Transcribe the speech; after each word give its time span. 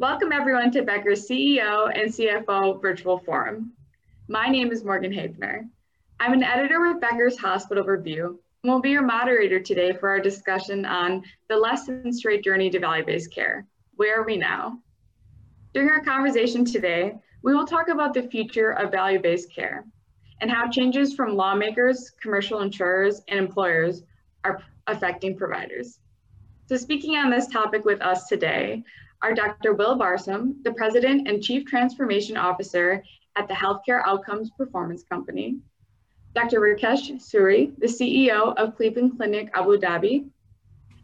Welcome 0.00 0.32
everyone 0.32 0.70
to 0.70 0.82
Becker's 0.82 1.28
CEO 1.28 1.92
and 1.94 2.10
CFO 2.10 2.80
virtual 2.80 3.18
forum. 3.18 3.74
My 4.28 4.46
name 4.46 4.72
is 4.72 4.82
Morgan 4.82 5.12
Hafner. 5.12 5.68
I'm 6.18 6.32
an 6.32 6.42
editor 6.42 6.80
with 6.80 7.02
Becker's 7.02 7.36
Hospital 7.36 7.84
Review 7.84 8.40
and 8.62 8.72
will 8.72 8.80
be 8.80 8.88
your 8.88 9.02
moderator 9.02 9.60
today 9.60 9.92
for 9.92 10.08
our 10.08 10.18
discussion 10.18 10.86
on 10.86 11.22
the 11.50 11.56
less 11.56 11.84
than 11.84 12.14
straight 12.14 12.42
journey 12.42 12.70
to 12.70 12.80
value-based 12.80 13.30
care. 13.30 13.66
Where 13.96 14.18
are 14.18 14.24
we 14.24 14.38
now? 14.38 14.78
During 15.74 15.90
our 15.90 16.02
conversation 16.02 16.64
today, 16.64 17.12
we 17.42 17.54
will 17.54 17.66
talk 17.66 17.88
about 17.88 18.14
the 18.14 18.22
future 18.22 18.70
of 18.70 18.90
value-based 18.90 19.54
care 19.54 19.84
and 20.40 20.50
how 20.50 20.70
changes 20.70 21.12
from 21.12 21.36
lawmakers, 21.36 22.10
commercial 22.22 22.62
insurers, 22.62 23.20
and 23.28 23.38
employers 23.38 24.02
are 24.44 24.62
affecting 24.86 25.36
providers. 25.36 25.98
So 26.70 26.78
speaking 26.78 27.16
on 27.16 27.28
this 27.28 27.48
topic 27.48 27.84
with 27.84 28.00
us 28.00 28.28
today 28.28 28.82
are 29.22 29.34
Dr. 29.34 29.74
Will 29.74 29.98
Barsoum, 29.98 30.62
the 30.62 30.72
President 30.72 31.28
and 31.28 31.42
Chief 31.42 31.66
Transformation 31.66 32.36
Officer 32.36 33.02
at 33.36 33.48
the 33.48 33.54
Healthcare 33.54 34.02
Outcomes 34.06 34.50
Performance 34.50 35.02
Company, 35.02 35.58
Dr. 36.34 36.60
Rakesh 36.60 37.10
Suri, 37.20 37.76
the 37.78 37.86
CEO 37.86 38.54
of 38.56 38.76
Cleveland 38.76 39.16
Clinic 39.16 39.50
Abu 39.54 39.78
Dhabi, 39.78 40.28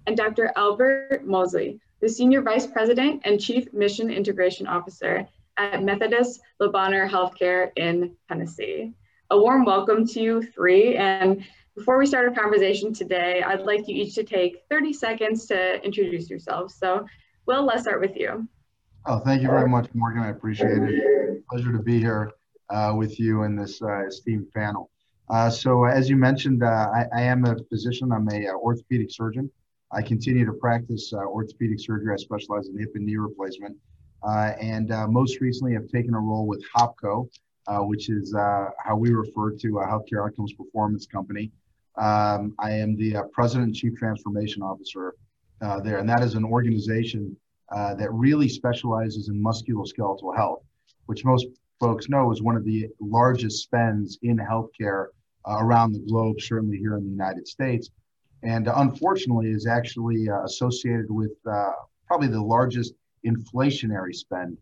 and 0.06 0.16
Dr. 0.16 0.52
Albert 0.56 1.26
Mosley, 1.26 1.80
the 2.00 2.08
Senior 2.08 2.42
Vice 2.42 2.66
President 2.66 3.20
and 3.24 3.40
Chief 3.40 3.72
Mission 3.72 4.10
Integration 4.10 4.66
Officer 4.66 5.26
at 5.58 5.82
Methodist 5.82 6.40
Le 6.60 6.70
Bonheur 6.70 7.08
Healthcare 7.08 7.70
in 7.76 8.14
Tennessee. 8.28 8.92
A 9.30 9.38
warm 9.38 9.64
welcome 9.64 10.06
to 10.06 10.20
you 10.20 10.42
three. 10.42 10.96
And 10.96 11.44
before 11.74 11.98
we 11.98 12.06
start 12.06 12.28
our 12.28 12.34
conversation 12.34 12.94
today, 12.94 13.42
I'd 13.42 13.62
like 13.62 13.88
you 13.88 13.96
each 13.96 14.14
to 14.14 14.24
take 14.24 14.62
30 14.70 14.92
seconds 14.92 15.46
to 15.46 15.84
introduce 15.84 16.30
yourselves. 16.30 16.76
So 16.76 17.06
Will, 17.46 17.64
let's 17.64 17.82
start 17.82 18.00
with 18.00 18.16
you. 18.16 18.48
Oh, 19.06 19.20
thank 19.20 19.40
you 19.40 19.48
very 19.48 19.68
much, 19.68 19.88
Morgan. 19.94 20.22
I 20.22 20.30
appreciate 20.30 20.82
it. 20.82 21.48
Pleasure 21.48 21.70
to 21.70 21.78
be 21.78 22.00
here 22.00 22.32
uh, 22.70 22.92
with 22.96 23.20
you 23.20 23.44
in 23.44 23.54
this 23.54 23.80
uh, 23.80 24.06
esteemed 24.06 24.52
panel. 24.52 24.90
Uh, 25.30 25.48
so 25.48 25.84
as 25.84 26.10
you 26.10 26.16
mentioned, 26.16 26.64
uh, 26.64 26.66
I, 26.66 27.04
I, 27.14 27.22
am 27.22 27.44
a 27.44 27.56
physician. 27.68 28.10
I'm 28.10 28.28
a 28.30 28.48
uh, 28.48 28.54
orthopedic 28.54 29.12
surgeon. 29.12 29.48
I 29.92 30.02
continue 30.02 30.44
to 30.44 30.52
practice 30.54 31.12
uh, 31.12 31.18
orthopedic 31.18 31.78
surgery. 31.78 32.12
I 32.12 32.16
specialize 32.16 32.68
in 32.68 32.78
hip 32.78 32.90
and 32.96 33.06
knee 33.06 33.16
replacement. 33.16 33.76
and 34.24 34.88
most 35.12 35.40
recently, 35.40 35.76
I've 35.76 35.88
taken 35.88 36.14
a 36.14 36.20
role 36.20 36.48
with 36.48 36.64
HOPCO, 36.76 37.28
which 37.86 38.08
is 38.08 38.34
how 38.34 38.96
we 38.96 39.10
refer 39.10 39.52
to 39.52 39.78
a 39.78 39.86
Healthcare 39.86 40.26
Outcomes 40.26 40.52
Performance 40.54 41.06
Company. 41.06 41.52
Um, 41.96 42.54
I 42.58 42.72
am 42.72 42.96
the 42.96 43.22
President 43.32 43.66
and 43.66 43.74
Chief 43.74 43.96
Transformation 43.96 44.62
Officer 44.62 45.14
uh, 45.62 45.80
there. 45.80 45.98
And 45.98 46.08
that 46.08 46.22
is 46.22 46.34
an 46.34 46.44
organization 46.44 47.36
uh, 47.74 47.94
that 47.94 48.12
really 48.12 48.48
specializes 48.48 49.28
in 49.28 49.42
musculoskeletal 49.42 50.36
health, 50.36 50.62
which 51.06 51.24
most 51.24 51.46
folks 51.80 52.08
know 52.08 52.30
is 52.32 52.42
one 52.42 52.56
of 52.56 52.64
the 52.64 52.88
largest 53.00 53.62
spends 53.62 54.18
in 54.22 54.36
healthcare 54.36 55.06
uh, 55.48 55.58
around 55.60 55.92
the 55.92 56.00
globe, 56.00 56.40
certainly 56.40 56.76
here 56.76 56.96
in 56.96 57.04
the 57.04 57.10
United 57.10 57.46
States. 57.46 57.90
And 58.42 58.68
unfortunately, 58.68 59.50
is 59.50 59.66
actually 59.66 60.28
uh, 60.28 60.44
associated 60.44 61.10
with 61.10 61.32
uh, 61.50 61.72
probably 62.06 62.28
the 62.28 62.42
largest 62.42 62.94
inflationary 63.26 64.14
spend 64.14 64.56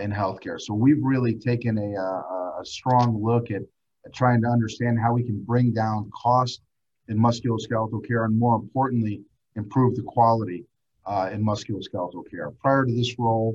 in 0.00 0.12
healthcare. 0.12 0.60
So 0.60 0.74
we've 0.74 1.02
really 1.02 1.34
taken 1.34 1.76
a, 1.76 2.00
a, 2.00 2.60
a 2.60 2.64
strong 2.64 3.20
look 3.22 3.50
at, 3.50 3.62
at 4.06 4.14
trying 4.14 4.40
to 4.42 4.48
understand 4.48 4.98
how 5.00 5.12
we 5.12 5.24
can 5.24 5.42
bring 5.42 5.72
down 5.72 6.08
cost 6.10 6.62
in 7.08 7.18
musculoskeletal 7.18 8.06
care 8.06 8.24
and 8.24 8.38
more 8.38 8.56
importantly, 8.56 9.22
improve 9.56 9.96
the 9.96 10.02
quality 10.02 10.64
uh, 11.06 11.30
in 11.32 11.44
musculoskeletal 11.44 12.30
care. 12.30 12.50
Prior 12.50 12.84
to 12.84 12.92
this 12.92 13.18
role, 13.18 13.54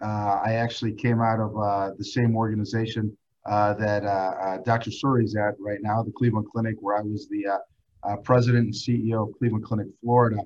uh, 0.00 0.40
I 0.44 0.54
actually 0.54 0.92
came 0.92 1.20
out 1.20 1.40
of 1.40 1.56
uh, 1.56 1.90
the 1.96 2.04
same 2.04 2.36
organization 2.36 3.16
uh, 3.46 3.74
that 3.74 4.04
uh, 4.04 4.06
uh, 4.06 4.58
Dr. 4.58 4.90
Suri 4.90 5.24
is 5.24 5.36
at 5.36 5.54
right 5.58 5.78
now, 5.82 6.02
the 6.02 6.12
Cleveland 6.12 6.46
Clinic, 6.52 6.76
where 6.80 6.96
I 6.96 7.02
was 7.02 7.28
the 7.28 7.58
president 8.22 8.64
and 8.64 8.74
CEO 8.74 9.28
of 9.28 9.38
Cleveland 9.38 9.64
Clinic 9.64 9.86
Florida, 10.02 10.38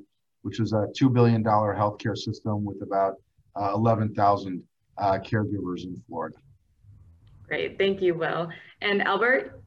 which 0.42 0.60
is 0.60 0.72
a 0.72 0.86
$2 1.00 1.12
billion 1.12 1.42
healthcare 1.42 2.16
system 2.16 2.64
with 2.64 2.82
about 2.82 3.14
11,000 3.56 4.62
caregivers 4.98 5.84
in 5.84 6.00
Florida. 6.08 6.36
Great, 7.46 7.78
thank 7.78 8.00
you, 8.00 8.14
Will. 8.14 8.48
And 8.80 9.02
Albert? 9.02 9.60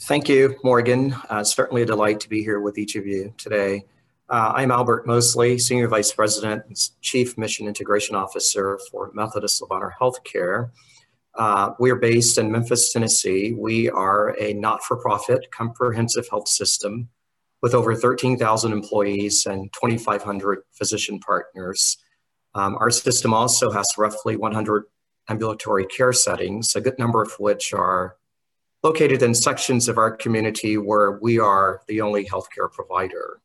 Thank 0.00 0.28
you, 0.28 0.56
Morgan. 0.62 1.14
Uh, 1.30 1.42
certainly 1.42 1.80
a 1.80 1.86
delight 1.86 2.20
to 2.20 2.28
be 2.28 2.42
here 2.42 2.60
with 2.60 2.76
each 2.76 2.96
of 2.96 3.06
you 3.06 3.32
today. 3.38 3.86
Uh, 4.28 4.52
I'm 4.54 4.70
Albert 4.70 5.06
Mosley, 5.06 5.58
Senior 5.58 5.88
Vice 5.88 6.12
President 6.12 6.64
and 6.66 6.76
Chief 7.00 7.38
Mission 7.38 7.66
Integration 7.66 8.14
Officer 8.14 8.78
for 8.90 9.10
Methodist 9.14 9.62
Le 9.62 9.68
Bonheur 9.68 9.94
Healthcare. 9.98 10.70
Uh, 11.34 11.72
we 11.80 11.90
are 11.90 11.96
based 11.96 12.36
in 12.36 12.52
Memphis, 12.52 12.92
Tennessee. 12.92 13.54
We 13.54 13.88
are 13.88 14.36
a 14.38 14.52
not-for-profit 14.52 15.50
comprehensive 15.50 16.28
health 16.28 16.48
system 16.48 17.08
with 17.62 17.72
over 17.72 17.94
13,000 17.94 18.72
employees 18.72 19.46
and 19.46 19.72
2,500 19.72 20.58
physician 20.72 21.18
partners. 21.20 21.96
Um, 22.54 22.76
our 22.76 22.90
system 22.90 23.32
also 23.32 23.70
has 23.70 23.86
roughly 23.96 24.36
100 24.36 24.84
ambulatory 25.30 25.86
care 25.86 26.12
settings, 26.12 26.76
a 26.76 26.82
good 26.82 26.98
number 26.98 27.22
of 27.22 27.32
which 27.38 27.72
are 27.72 28.16
located 28.86 29.20
in 29.20 29.34
sections 29.34 29.88
of 29.88 29.98
our 29.98 30.12
community 30.24 30.76
where 30.78 31.18
we 31.26 31.40
are 31.40 31.80
the 31.88 32.00
only 32.00 32.24
healthcare 32.24 32.70
provider. 32.70 33.40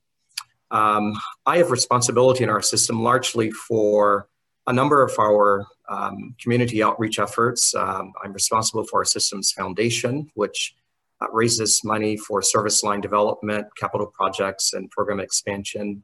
Um, 0.69 1.13
I 1.47 1.57
have 1.57 1.71
responsibility 1.71 2.43
in 2.43 2.49
our 2.55 2.61
system 2.61 3.01
largely 3.01 3.49
for 3.49 4.27
a 4.67 4.73
number 4.79 5.01
of 5.01 5.17
our 5.27 5.65
um, 5.89 6.35
community 6.39 6.83
outreach 6.83 7.17
efforts. 7.17 7.73
Um, 7.73 8.13
I'm 8.23 8.33
responsible 8.33 8.83
for 8.83 8.99
our 9.01 9.05
system's 9.17 9.51
foundation, 9.51 10.29
which 10.35 10.75
uh, 11.21 11.25
raises 11.31 11.83
money 11.83 12.17
for 12.17 12.43
service 12.43 12.83
line 12.83 13.01
development, 13.01 13.65
capital 13.75 14.07
projects, 14.19 14.73
and 14.73 14.91
program 14.91 15.19
expansion. 15.19 16.03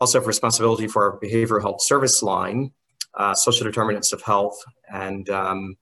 Also 0.00 0.18
have 0.18 0.26
responsibility 0.26 0.86
for 0.88 1.00
our 1.04 1.20
behavioral 1.20 1.60
health 1.60 1.82
service 1.82 2.22
line, 2.22 2.72
uh, 3.12 3.34
social 3.34 3.64
determinants 3.66 4.14
of 4.14 4.22
health, 4.22 4.58
and 4.90 5.28
um, 5.28 5.76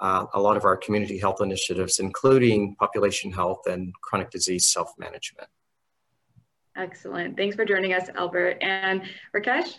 uh, 0.00 0.26
a 0.34 0.40
lot 0.40 0.56
of 0.56 0.64
our 0.64 0.76
community 0.76 1.18
health 1.18 1.40
initiatives, 1.40 1.98
including 1.98 2.76
population 2.76 3.32
health 3.32 3.66
and 3.66 3.92
chronic 4.00 4.30
disease 4.30 4.72
self-management. 4.72 5.48
Excellent. 6.76 7.36
Thanks 7.36 7.56
for 7.56 7.64
joining 7.64 7.92
us, 7.92 8.08
Albert. 8.14 8.58
And 8.60 9.02
Rakesh? 9.34 9.74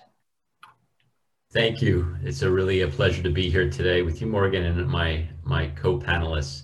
Thank 1.51 1.81
you. 1.81 2.15
It's 2.23 2.41
a 2.41 2.51
really 2.51 2.81
a 2.81 2.87
pleasure 2.87 3.23
to 3.23 3.29
be 3.31 3.49
here 3.49 3.69
today 3.69 4.01
with 4.01 4.21
you, 4.21 4.27
Morgan, 4.27 4.63
and 4.65 4.87
my, 4.87 5.27
my 5.43 5.67
co-panelists. 5.69 6.63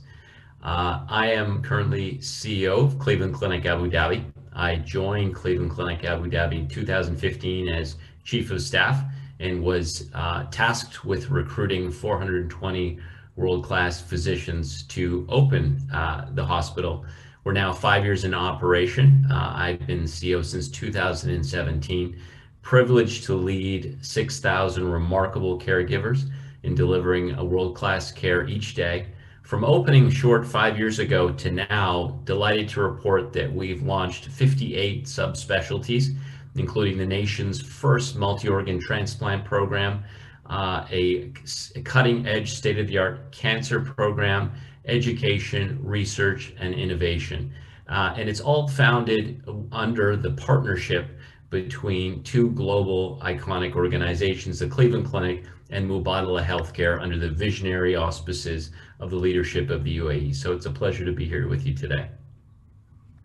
Uh, 0.61 1.05
I 1.07 1.31
am 1.31 1.61
currently 1.61 2.17
CEO 2.17 2.83
of 2.83 2.99
Cleveland 2.99 3.33
Clinic 3.33 3.65
Abu 3.65 3.89
Dhabi. 3.89 4.25
I 4.53 4.75
joined 4.77 5.35
Cleveland 5.35 5.71
Clinic 5.71 6.03
Abu 6.03 6.29
Dhabi 6.29 6.59
in 6.59 6.67
2015 6.67 7.69
as 7.69 7.95
Chief 8.23 8.51
of 8.51 8.61
Staff 8.61 9.03
and 9.39 9.63
was 9.63 10.09
uh, 10.13 10.45
tasked 10.51 11.05
with 11.05 11.29
recruiting 11.29 11.91
420 11.91 12.99
world-class 13.35 14.01
physicians 14.01 14.83
to 14.83 15.25
open 15.29 15.81
uh, 15.93 16.25
the 16.33 16.45
hospital. 16.45 17.05
We're 17.43 17.53
now 17.53 17.73
five 17.73 18.03
years 18.03 18.23
in 18.23 18.33
operation. 18.33 19.25
Uh, 19.29 19.53
I've 19.55 19.85
been 19.85 20.03
CEO 20.03 20.43
since 20.43 20.67
2017, 20.69 22.17
privileged 22.61 23.25
to 23.25 23.35
lead 23.35 23.97
6,000 24.01 24.89
remarkable 24.89 25.59
caregivers 25.59 26.29
in 26.63 26.75
delivering 26.75 27.35
a 27.35 27.43
world-class 27.43 28.11
care 28.11 28.47
each 28.47 28.73
day. 28.73 29.07
From 29.43 29.63
opening 29.63 30.09
short 30.09 30.47
five 30.47 30.79
years 30.79 30.97
ago 30.97 31.31
to 31.31 31.51
now, 31.51 32.19
delighted 32.23 32.67
to 32.69 32.81
report 32.81 33.31
that 33.33 33.53
we've 33.53 33.83
launched 33.83 34.25
58 34.25 35.05
subspecialties, 35.05 36.15
including 36.55 36.97
the 36.97 37.05
nation's 37.05 37.61
first 37.61 38.15
multi-organ 38.15 38.79
transplant 38.79 39.45
program, 39.45 40.03
uh, 40.49 40.85
a, 40.91 41.31
a 41.75 41.81
cutting 41.81 42.27
edge 42.27 42.53
state 42.53 42.77
of 42.77 42.87
the 42.87 42.97
art 42.97 43.31
cancer 43.31 43.79
program, 43.79 44.51
education, 44.85 45.79
research, 45.81 46.53
and 46.59 46.73
innovation. 46.73 47.53
Uh, 47.87 48.13
and 48.17 48.29
it's 48.29 48.41
all 48.41 48.67
founded 48.67 49.43
under 49.71 50.15
the 50.15 50.31
partnership 50.31 51.17
between 51.49 52.23
two 52.23 52.51
global 52.51 53.19
iconic 53.23 53.75
organizations, 53.75 54.59
the 54.59 54.67
Cleveland 54.67 55.05
Clinic 55.05 55.45
and 55.69 55.89
Mubadala 55.89 56.43
Healthcare 56.43 57.01
under 57.01 57.17
the 57.17 57.29
visionary 57.29 57.95
auspices 57.95 58.71
of 58.99 59.09
the 59.09 59.15
leadership 59.15 59.69
of 59.69 59.83
the 59.83 59.97
UAE. 59.97 60.35
So 60.35 60.53
it's 60.53 60.65
a 60.65 60.71
pleasure 60.71 61.05
to 61.05 61.11
be 61.11 61.25
here 61.27 61.47
with 61.47 61.65
you 61.65 61.73
today. 61.73 62.09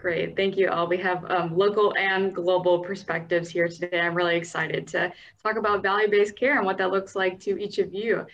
Great, 0.00 0.35
thank 0.35 0.56
you 0.56 0.70
all. 0.70 0.87
We 0.87 0.97
have 0.97 1.31
um, 1.31 1.55
local 1.55 1.94
and 1.94 2.35
global 2.35 2.79
perspectives 2.79 3.50
here 3.50 3.69
today. 3.69 4.00
I'm 4.00 4.14
really 4.14 4.37
excited 4.37 4.87
to 4.88 5.12
talk 5.43 5.56
about 5.56 5.82
value-based 5.82 6.37
care 6.37 6.56
and 6.56 6.64
what 6.64 6.79
that 6.79 6.91
looks 6.91 7.14
like 7.14 7.38
to 7.41 7.62
each 7.62 7.79
of 7.79 7.93
you. 7.93 8.26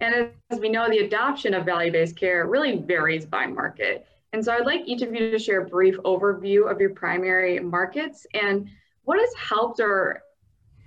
And 0.00 0.30
as 0.50 0.60
we 0.60 0.68
know, 0.68 0.90
the 0.90 0.98
adoption 0.98 1.54
of 1.54 1.64
value-based 1.64 2.16
care 2.16 2.46
really 2.46 2.82
varies 2.82 3.24
by 3.24 3.46
market. 3.46 4.06
And 4.34 4.44
so 4.44 4.52
I'd 4.52 4.66
like 4.66 4.82
each 4.84 5.00
of 5.00 5.14
you 5.14 5.30
to 5.30 5.38
share 5.38 5.62
a 5.62 5.66
brief 5.66 5.96
overview 6.04 6.70
of 6.70 6.78
your 6.82 6.90
primary 6.90 7.60
markets 7.60 8.26
and 8.34 8.68
what 9.04 9.18
has 9.18 9.32
helped 9.36 9.80
or 9.80 10.22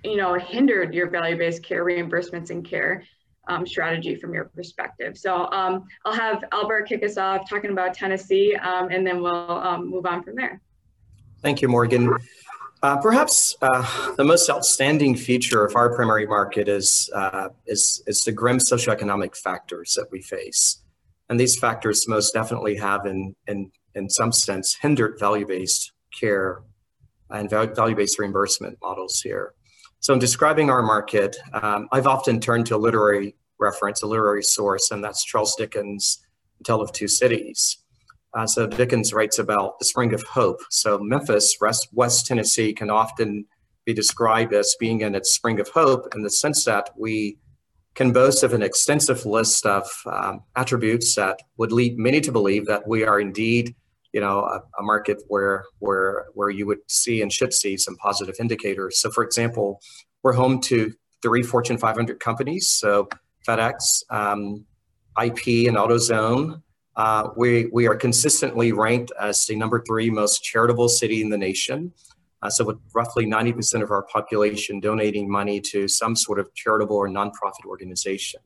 you 0.04 0.16
know, 0.16 0.34
hindered 0.34 0.94
your 0.94 1.10
value-based 1.10 1.62
care 1.62 1.84
reimbursements 1.84 2.50
and 2.50 2.64
care 2.64 3.02
um, 3.48 3.66
strategy 3.66 4.14
from 4.14 4.34
your 4.34 4.44
perspective. 4.46 5.16
So 5.16 5.50
um, 5.50 5.86
I'll 6.04 6.14
have 6.14 6.44
Albert 6.52 6.88
kick 6.88 7.02
us 7.04 7.16
off 7.16 7.48
talking 7.48 7.70
about 7.70 7.94
Tennessee, 7.94 8.54
um, 8.56 8.88
and 8.90 9.06
then 9.06 9.22
we'll 9.22 9.50
um, 9.50 9.90
move 9.90 10.06
on 10.06 10.22
from 10.22 10.36
there. 10.36 10.60
Thank 11.42 11.62
you, 11.62 11.68
Morgan. 11.68 12.14
Uh, 12.82 12.96
perhaps 12.96 13.56
uh, 13.60 14.14
the 14.16 14.24
most 14.24 14.48
outstanding 14.48 15.14
feature 15.14 15.64
of 15.64 15.76
our 15.76 15.94
primary 15.94 16.26
market 16.26 16.66
is, 16.66 17.10
uh, 17.14 17.48
is, 17.66 18.02
is 18.06 18.24
the 18.24 18.32
grim 18.32 18.58
socioeconomic 18.58 19.36
factors 19.36 19.94
that 19.94 20.06
we 20.10 20.22
face. 20.22 20.78
And 21.28 21.38
these 21.38 21.58
factors 21.58 22.08
most 22.08 22.32
definitely 22.32 22.76
have, 22.76 23.06
in, 23.06 23.36
in, 23.46 23.70
in 23.94 24.08
some 24.08 24.32
sense, 24.32 24.74
hindered 24.74 25.18
value-based 25.18 25.92
care 26.18 26.62
and 27.28 27.48
value-based 27.50 28.18
reimbursement 28.18 28.78
models 28.82 29.20
here. 29.20 29.54
So 30.00 30.14
in 30.14 30.18
describing 30.18 30.70
our 30.70 30.82
market, 30.82 31.36
um, 31.52 31.88
I've 31.92 32.06
often 32.06 32.40
turned 32.40 32.66
to 32.66 32.76
a 32.76 32.78
literary 32.78 33.36
reference, 33.58 34.02
a 34.02 34.06
literary 34.06 34.42
source, 34.42 34.90
and 34.90 35.04
that's 35.04 35.22
Charles 35.24 35.54
Dickens' 35.56 36.24
Tale 36.64 36.80
of 36.80 36.90
Two 36.92 37.06
Cities. 37.06 37.78
Uh, 38.32 38.46
so 38.46 38.66
Dickens 38.66 39.12
writes 39.12 39.38
about 39.38 39.78
the 39.78 39.84
spring 39.84 40.14
of 40.14 40.22
hope. 40.22 40.60
So 40.70 40.98
Memphis, 40.98 41.56
West, 41.60 42.26
Tennessee 42.26 42.72
can 42.72 42.88
often 42.88 43.44
be 43.84 43.92
described 43.92 44.54
as 44.54 44.76
being 44.80 45.02
in 45.02 45.14
its 45.14 45.32
spring 45.32 45.60
of 45.60 45.68
hope 45.68 46.14
in 46.14 46.22
the 46.22 46.30
sense 46.30 46.64
that 46.64 46.90
we 46.96 47.38
can 47.94 48.12
boast 48.12 48.42
of 48.42 48.54
an 48.54 48.62
extensive 48.62 49.26
list 49.26 49.66
of 49.66 49.90
um, 50.06 50.42
attributes 50.56 51.14
that 51.16 51.40
would 51.56 51.72
lead 51.72 51.98
many 51.98 52.20
to 52.20 52.32
believe 52.32 52.66
that 52.66 52.86
we 52.86 53.04
are 53.04 53.20
indeed, 53.20 53.74
you 54.12 54.20
know, 54.20 54.40
a, 54.40 54.60
a, 54.78 54.82
market 54.82 55.22
where 55.28 55.64
where 55.78 56.26
where 56.34 56.50
you 56.50 56.66
would 56.66 56.80
see 56.88 57.22
and 57.22 57.32
should 57.32 57.52
see 57.52 57.76
some 57.76 57.96
positive 57.96 58.34
indicators. 58.40 58.98
So, 58.98 59.10
for 59.10 59.22
example, 59.22 59.80
we're 60.22 60.32
home 60.32 60.60
to 60.62 60.92
three 61.22 61.42
Fortune 61.42 61.78
500 61.78 62.20
companies. 62.20 62.68
So 62.68 63.08
FedEx, 63.46 64.02
um, 64.10 64.64
IP, 65.22 65.68
and 65.68 65.76
AutoZone. 65.76 66.62
Uh, 66.96 67.28
we, 67.36 67.66
we 67.72 67.86
are 67.86 67.94
consistently 67.94 68.72
ranked 68.72 69.12
as 69.20 69.46
the 69.46 69.56
number 69.56 69.82
three 69.86 70.10
most 70.10 70.42
charitable 70.42 70.88
city 70.88 71.22
in 71.22 71.30
the 71.30 71.38
nation. 71.38 71.92
Uh, 72.42 72.50
so 72.50 72.64
with 72.64 72.78
roughly 72.94 73.26
90% 73.26 73.82
of 73.82 73.90
our 73.90 74.02
population 74.02 74.80
donating 74.80 75.30
money 75.30 75.60
to 75.60 75.86
some 75.86 76.16
sort 76.16 76.38
of 76.38 76.52
charitable 76.54 76.96
or 76.96 77.08
nonprofit 77.08 77.66
organization. 77.66 78.40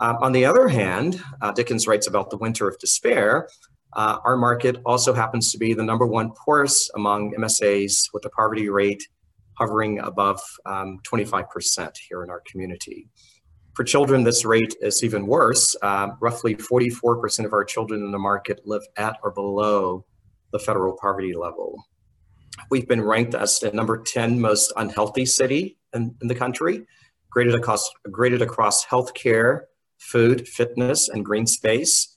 Um, 0.00 0.16
on 0.20 0.32
the 0.32 0.46
other 0.46 0.68
hand, 0.68 1.22
uh, 1.42 1.52
Dickens 1.52 1.86
writes 1.86 2.06
about 2.06 2.30
the 2.30 2.38
winter 2.38 2.68
of 2.68 2.78
despair. 2.78 3.48
Uh, 3.94 4.18
our 4.24 4.36
market 4.36 4.76
also 4.86 5.12
happens 5.12 5.50
to 5.52 5.58
be 5.58 5.74
the 5.74 5.82
number 5.82 6.06
one 6.06 6.32
poorest 6.32 6.90
among 6.94 7.32
MSAs 7.34 8.04
with 8.12 8.24
a 8.24 8.30
poverty 8.30 8.68
rate 8.68 9.02
hovering 9.58 9.98
above 10.00 10.40
um, 10.64 10.98
25% 11.06 11.90
here 12.08 12.22
in 12.22 12.30
our 12.30 12.42
community. 12.50 13.08
For 13.74 13.84
children, 13.84 14.24
this 14.24 14.44
rate 14.44 14.74
is 14.80 15.04
even 15.04 15.26
worse. 15.26 15.76
Uh, 15.82 16.08
roughly 16.20 16.54
44% 16.54 17.44
of 17.44 17.52
our 17.52 17.64
children 17.64 18.02
in 18.02 18.10
the 18.10 18.18
market 18.18 18.60
live 18.64 18.82
at 18.96 19.16
or 19.22 19.30
below 19.30 20.04
the 20.52 20.58
federal 20.58 20.96
poverty 21.00 21.34
level. 21.34 21.82
We've 22.70 22.88
been 22.88 23.02
ranked 23.02 23.34
as 23.34 23.58
the 23.58 23.70
number 23.72 24.02
10 24.02 24.40
most 24.40 24.72
unhealthy 24.76 25.26
city 25.26 25.78
in, 25.94 26.14
in 26.20 26.28
the 26.28 26.34
country, 26.34 26.86
graded 27.30 27.54
across, 27.54 27.90
graded 28.10 28.42
across 28.42 28.84
healthcare, 28.84 29.62
food, 29.98 30.48
fitness, 30.48 31.08
and 31.08 31.24
green 31.24 31.46
space. 31.46 32.16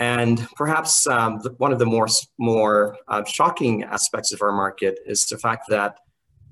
And 0.00 0.46
perhaps 0.56 1.06
um, 1.06 1.40
the, 1.42 1.50
one 1.58 1.72
of 1.72 1.78
the 1.78 1.86
more, 1.86 2.08
more 2.38 2.96
uh, 3.08 3.24
shocking 3.24 3.84
aspects 3.84 4.32
of 4.32 4.42
our 4.42 4.52
market 4.52 4.98
is 5.06 5.26
the 5.26 5.38
fact 5.38 5.68
that 5.68 5.98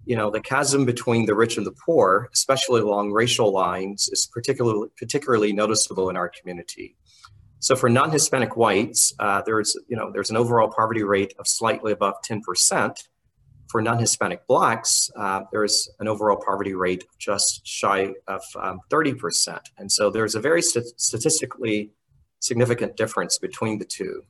you 0.05 0.17
know, 0.17 0.31
the 0.31 0.41
chasm 0.41 0.85
between 0.85 1.27
the 1.27 1.35
rich 1.35 1.57
and 1.57 1.67
the 1.67 1.73
poor, 1.73 2.29
especially 2.33 2.81
along 2.81 3.13
racial 3.13 3.53
lines, 3.53 4.09
is 4.09 4.27
particularly, 4.33 4.89
particularly 4.97 5.53
noticeable 5.53 6.11
in 6.11 6.17
our 6.17 6.29
community. 6.29 6.97
So 7.61 7.77
for 7.77 7.89
non-Hispanic 7.89 8.57
whites, 8.57 9.13
uh, 9.21 9.43
there's, 9.47 9.77
you 9.89 9.97
know, 9.97 10.11
there's 10.13 10.31
an 10.31 10.37
overall 10.37 10.69
poverty 10.69 11.05
rate 11.05 11.35
of 11.39 11.47
slightly 11.47 11.93
above 11.93 12.15
10%. 12.29 12.97
For 13.71 13.81
non-Hispanic 13.81 14.47
blacks, 14.49 15.11
uh, 15.17 15.43
there's 15.53 15.89
an 16.01 16.09
overall 16.09 16.37
poverty 16.45 16.75
rate 16.75 17.05
just 17.19 17.65
shy 17.65 18.13
of 18.27 18.43
um, 18.61 18.81
30%. 18.91 19.61
And 19.79 19.91
so 19.91 20.11
there's 20.11 20.35
a 20.35 20.41
very 20.41 20.61
st 20.61 20.87
statistically 21.01 21.91
significant 22.43 22.97
difference 22.97 23.39
between 23.39 23.79
the 23.79 23.85
two. 23.85 24.25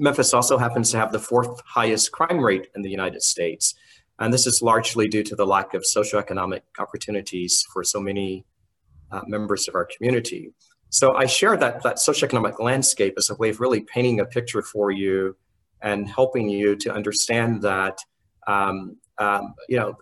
Memphis 0.00 0.34
also 0.34 0.58
happens 0.58 0.90
to 0.90 0.96
have 0.96 1.12
the 1.12 1.18
fourth 1.18 1.62
highest 1.64 2.12
crime 2.12 2.40
rate 2.40 2.68
in 2.74 2.82
the 2.82 2.90
United 2.90 3.22
States. 3.22 3.74
And 4.18 4.32
this 4.32 4.46
is 4.46 4.62
largely 4.62 5.06
due 5.08 5.22
to 5.22 5.36
the 5.36 5.46
lack 5.46 5.74
of 5.74 5.82
socioeconomic 5.82 6.62
opportunities 6.78 7.64
for 7.72 7.84
so 7.84 8.00
many 8.00 8.44
uh, 9.12 9.20
members 9.26 9.68
of 9.68 9.74
our 9.74 9.86
community. 9.86 10.52
So 10.88 11.14
I 11.14 11.26
share 11.26 11.56
that, 11.58 11.82
that 11.82 11.96
socioeconomic 11.96 12.58
landscape 12.58 13.14
as 13.18 13.28
a 13.28 13.34
way 13.34 13.50
of 13.50 13.60
really 13.60 13.80
painting 13.80 14.20
a 14.20 14.24
picture 14.24 14.62
for 14.62 14.90
you 14.90 15.36
and 15.82 16.08
helping 16.08 16.48
you 16.48 16.74
to 16.76 16.92
understand 16.92 17.60
that, 17.62 17.98
um, 18.46 18.96
um, 19.18 19.54
you 19.68 19.76
know, 19.76 19.94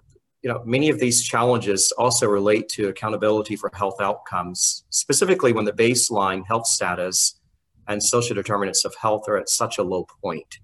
you 0.45 0.53
know, 0.53 0.63
many 0.67 0.91
of 0.91 0.99
these 0.99 1.23
challenges 1.23 1.91
also 1.97 2.29
relate 2.29 2.69
to 2.69 2.89
accountability 2.89 3.57
for 3.57 3.71
health 3.73 3.99
outcomes, 3.99 4.85
specifically 4.91 5.55
when 5.55 5.65
the 5.65 5.73
baseline 5.73 6.47
health 6.47 6.67
status 6.67 7.41
and 7.89 8.03
social 8.03 8.35
determinants 8.35 8.85
of 8.85 8.95
health 9.01 9.25
are 9.27 9.39
at 9.39 9.49
such 9.49 9.79
a 9.79 9.83
low 9.83 10.07
point. 10.23 10.59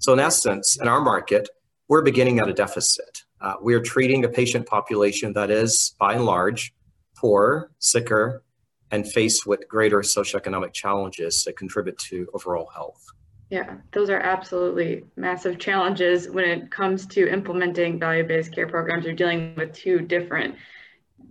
So 0.00 0.12
in 0.12 0.20
essence, 0.20 0.78
in 0.78 0.86
our 0.86 1.00
market, 1.00 1.48
we're 1.88 2.02
beginning 2.02 2.40
at 2.40 2.48
a 2.48 2.52
deficit. 2.52 3.22
Uh, 3.40 3.54
we 3.62 3.72
are 3.72 3.80
treating 3.80 4.22
a 4.26 4.28
patient 4.28 4.66
population 4.66 5.32
that 5.32 5.50
is, 5.50 5.94
by 5.98 6.12
and 6.12 6.26
large, 6.26 6.74
poor, 7.16 7.72
sicker, 7.78 8.44
and 8.90 9.10
faced 9.10 9.46
with 9.46 9.66
greater 9.66 10.00
socioeconomic 10.00 10.74
challenges 10.74 11.42
that 11.44 11.56
contribute 11.56 11.96
to 11.96 12.28
overall 12.34 12.68
health. 12.74 13.02
Yeah, 13.52 13.74
those 13.92 14.08
are 14.08 14.18
absolutely 14.18 15.04
massive 15.14 15.58
challenges 15.58 16.26
when 16.30 16.46
it 16.46 16.70
comes 16.70 17.04
to 17.08 17.30
implementing 17.30 17.98
value-based 17.98 18.54
care 18.54 18.66
programs. 18.66 19.04
You're 19.04 19.12
dealing 19.12 19.54
with 19.56 19.74
two 19.74 20.00
different 20.00 20.54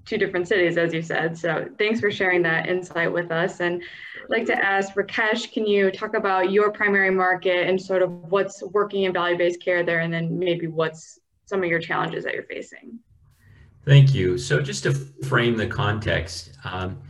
two 0.06 0.20
different 0.20 0.48
cities, 0.48 0.78
as 0.78 0.94
you 0.94 1.02
said. 1.02 1.36
So 1.36 1.68
thanks 1.80 2.00
for 2.00 2.12
sharing 2.12 2.44
that 2.44 2.70
insight 2.70 3.12
with 3.12 3.32
us. 3.32 3.60
And 3.60 3.82
I'd 3.82 4.30
like 4.30 4.46
to 4.46 4.56
ask 4.56 4.94
Rakesh, 4.94 5.52
can 5.52 5.66
you 5.66 5.90
talk 5.90 6.14
about 6.14 6.52
your 6.52 6.72
primary 6.72 7.10
market 7.10 7.68
and 7.68 7.82
sort 7.82 8.04
of 8.04 8.12
what's 8.30 8.62
working 8.62 9.04
in 9.06 9.14
value-based 9.14 9.60
care 9.60 9.84
there, 9.84 10.02
and 10.02 10.14
then 10.14 10.38
maybe 10.38 10.68
what's 10.68 11.18
some 11.46 11.64
of 11.64 11.70
your 11.70 11.80
challenges 11.80 12.24
that 12.26 12.36
you're 12.36 12.44
facing? 12.44 13.00
Thank 13.84 14.14
you. 14.14 14.38
So 14.38 14.62
just 14.62 14.84
to 14.84 14.94
frame 15.26 15.58
the 15.58 15.66
context, 15.66 16.52
um, 16.66 17.02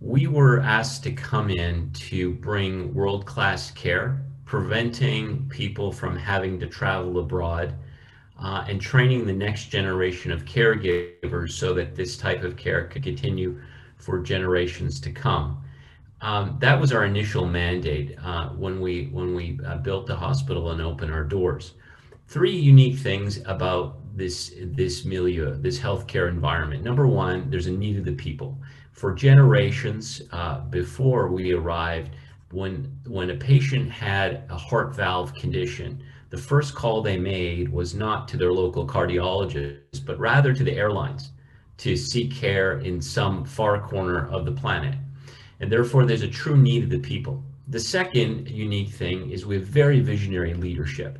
we 0.00 0.26
were 0.26 0.58
asked 0.60 1.04
to 1.04 1.12
come 1.12 1.50
in 1.50 1.92
to 1.92 2.34
bring 2.34 2.92
world-class 2.92 3.70
care, 3.70 4.25
preventing 4.46 5.46
people 5.48 5.92
from 5.92 6.16
having 6.16 6.58
to 6.60 6.66
travel 6.66 7.18
abroad 7.18 7.74
uh, 8.42 8.64
and 8.68 8.80
training 8.80 9.26
the 9.26 9.32
next 9.32 9.66
generation 9.66 10.30
of 10.30 10.44
caregivers 10.44 11.50
so 11.50 11.74
that 11.74 11.96
this 11.96 12.16
type 12.16 12.44
of 12.44 12.56
care 12.56 12.86
could 12.86 13.02
continue 13.02 13.60
for 13.96 14.20
generations 14.20 15.00
to 15.00 15.10
come. 15.10 15.62
Um, 16.20 16.56
that 16.60 16.80
was 16.80 16.92
our 16.92 17.04
initial 17.04 17.44
mandate 17.44 18.16
uh, 18.22 18.50
when 18.50 18.80
we 18.80 19.06
when 19.06 19.34
we 19.34 19.58
uh, 19.66 19.76
built 19.78 20.06
the 20.06 20.16
hospital 20.16 20.70
and 20.70 20.80
opened 20.80 21.12
our 21.12 21.24
doors. 21.24 21.74
Three 22.28 22.56
unique 22.56 22.98
things 22.98 23.40
about 23.46 23.98
this 24.16 24.54
this 24.58 25.04
milieu, 25.04 25.56
this 25.60 25.78
healthcare 25.78 26.28
environment. 26.28 26.84
Number 26.84 27.06
one, 27.06 27.50
there's 27.50 27.66
a 27.66 27.72
need 27.72 27.98
of 27.98 28.04
the 28.04 28.14
people. 28.14 28.56
For 28.92 29.12
generations 29.12 30.22
uh, 30.32 30.60
before 30.60 31.28
we 31.28 31.52
arrived, 31.52 32.10
when 32.50 32.98
when 33.06 33.30
a 33.30 33.36
patient 33.36 33.90
had 33.90 34.44
a 34.48 34.56
heart 34.56 34.94
valve 34.94 35.34
condition, 35.34 36.02
the 36.30 36.38
first 36.38 36.74
call 36.74 37.02
they 37.02 37.18
made 37.18 37.68
was 37.68 37.94
not 37.94 38.28
to 38.28 38.36
their 38.36 38.52
local 38.52 38.86
cardiologist, 38.86 40.04
but 40.04 40.18
rather 40.18 40.52
to 40.52 40.64
the 40.64 40.72
airlines 40.72 41.32
to 41.78 41.96
seek 41.96 42.32
care 42.32 42.78
in 42.78 43.00
some 43.00 43.44
far 43.44 43.80
corner 43.80 44.28
of 44.28 44.44
the 44.44 44.52
planet. 44.52 44.94
And 45.60 45.70
therefore, 45.70 46.04
there's 46.04 46.22
a 46.22 46.28
true 46.28 46.56
need 46.56 46.84
of 46.84 46.90
the 46.90 46.98
people. 46.98 47.42
The 47.68 47.80
second 47.80 48.48
unique 48.48 48.90
thing 48.90 49.30
is 49.30 49.44
we 49.44 49.56
have 49.56 49.66
very 49.66 50.00
visionary 50.00 50.54
leadership 50.54 51.18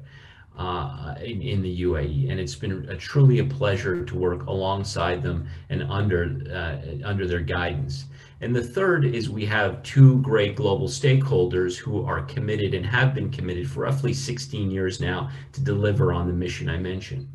uh, 0.57 1.15
in, 1.23 1.43
in, 1.43 1.61
the 1.61 1.83
UAE, 1.83 2.31
and 2.31 2.41
it's 2.41 2.55
been 2.55 2.89
a, 2.89 2.97
truly 2.97 3.41
a 3.41 3.45
pleasure 3.45 4.05
to 4.05 4.17
work 4.17 4.47
alongside 4.47 5.23
them 5.23 5.47
and 5.69 5.83
under 5.85 6.41
uh, 6.51 7.07
under 7.07 7.27
their 7.27 7.41
guidance. 7.41 8.07
And 8.41 8.55
the 8.55 8.63
third 8.63 9.05
is 9.05 9.31
we 9.31 9.47
have 9.47 9.83
two 9.83 10.21
great 10.21 10.57
global 10.57 10.89
stakeholders 10.89 11.77
who 11.77 12.05
are 12.05 12.23
committed 12.23 12.75
and 12.75 12.85
have 12.85 13.15
been 13.15 13.31
committed 13.31 13.71
for 13.71 13.81
roughly 13.81 14.13
16 14.13 14.71
years 14.71 15.01
now 15.01 15.31
to 15.53 15.61
deliver 15.61 16.13
on 16.13 16.27
the 16.27 16.33
mission 16.33 16.69
I 16.69 16.77
mentioned. 16.77 17.29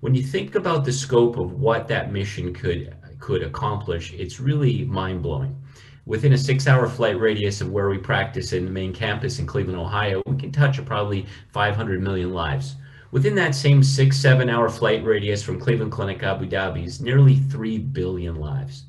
When 0.00 0.14
you 0.14 0.22
think 0.22 0.54
about 0.54 0.84
the 0.84 0.92
scope 0.92 1.36
of 1.36 1.54
what 1.54 1.88
that 1.88 2.12
mission 2.12 2.54
could 2.54 2.94
could 3.18 3.42
accomplish, 3.42 4.12
it's 4.12 4.38
really 4.38 4.84
mind-blowing. 4.84 5.56
Within 6.04 6.34
a 6.34 6.38
six-hour 6.38 6.86
flight 6.88 7.18
radius 7.18 7.60
of 7.60 7.70
where 7.72 7.88
we 7.88 7.98
practice 7.98 8.52
in 8.52 8.66
the 8.66 8.70
main 8.70 8.92
campus 8.92 9.38
in 9.38 9.46
Cleveland, 9.46 9.80
Ohio, 9.80 10.22
we 10.26 10.36
can 10.36 10.52
touch 10.52 10.84
probably 10.84 11.26
500 11.52 12.02
million 12.02 12.32
lives 12.32 12.76
Within 13.12 13.36
that 13.36 13.54
same 13.54 13.82
six, 13.82 14.18
seven 14.18 14.50
hour 14.50 14.68
flight 14.68 15.04
radius 15.04 15.42
from 15.42 15.60
Cleveland 15.60 15.92
Clinic 15.92 16.22
Abu 16.22 16.46
Dhabi 16.46 16.84
is 16.84 17.00
nearly 17.00 17.36
3 17.36 17.78
billion 17.78 18.34
lives. 18.34 18.85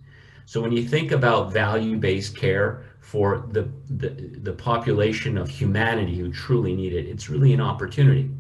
So 0.47 0.61
when 0.61 0.71
you 0.71 0.81
think 0.81 1.11
about 1.11 1.51
value-based 1.51 2.37
care 2.37 2.85
for 3.01 3.49
the, 3.51 3.69
the, 3.89 4.11
the 4.43 4.53
population 4.53 5.37
of 5.37 5.49
humanity 5.49 6.15
who 6.15 6.31
truly 6.31 6.73
need 6.73 6.93
it, 6.93 7.05
it's 7.05 7.29
really 7.29 7.51
an 7.51 7.59
opportunity. 7.59 8.31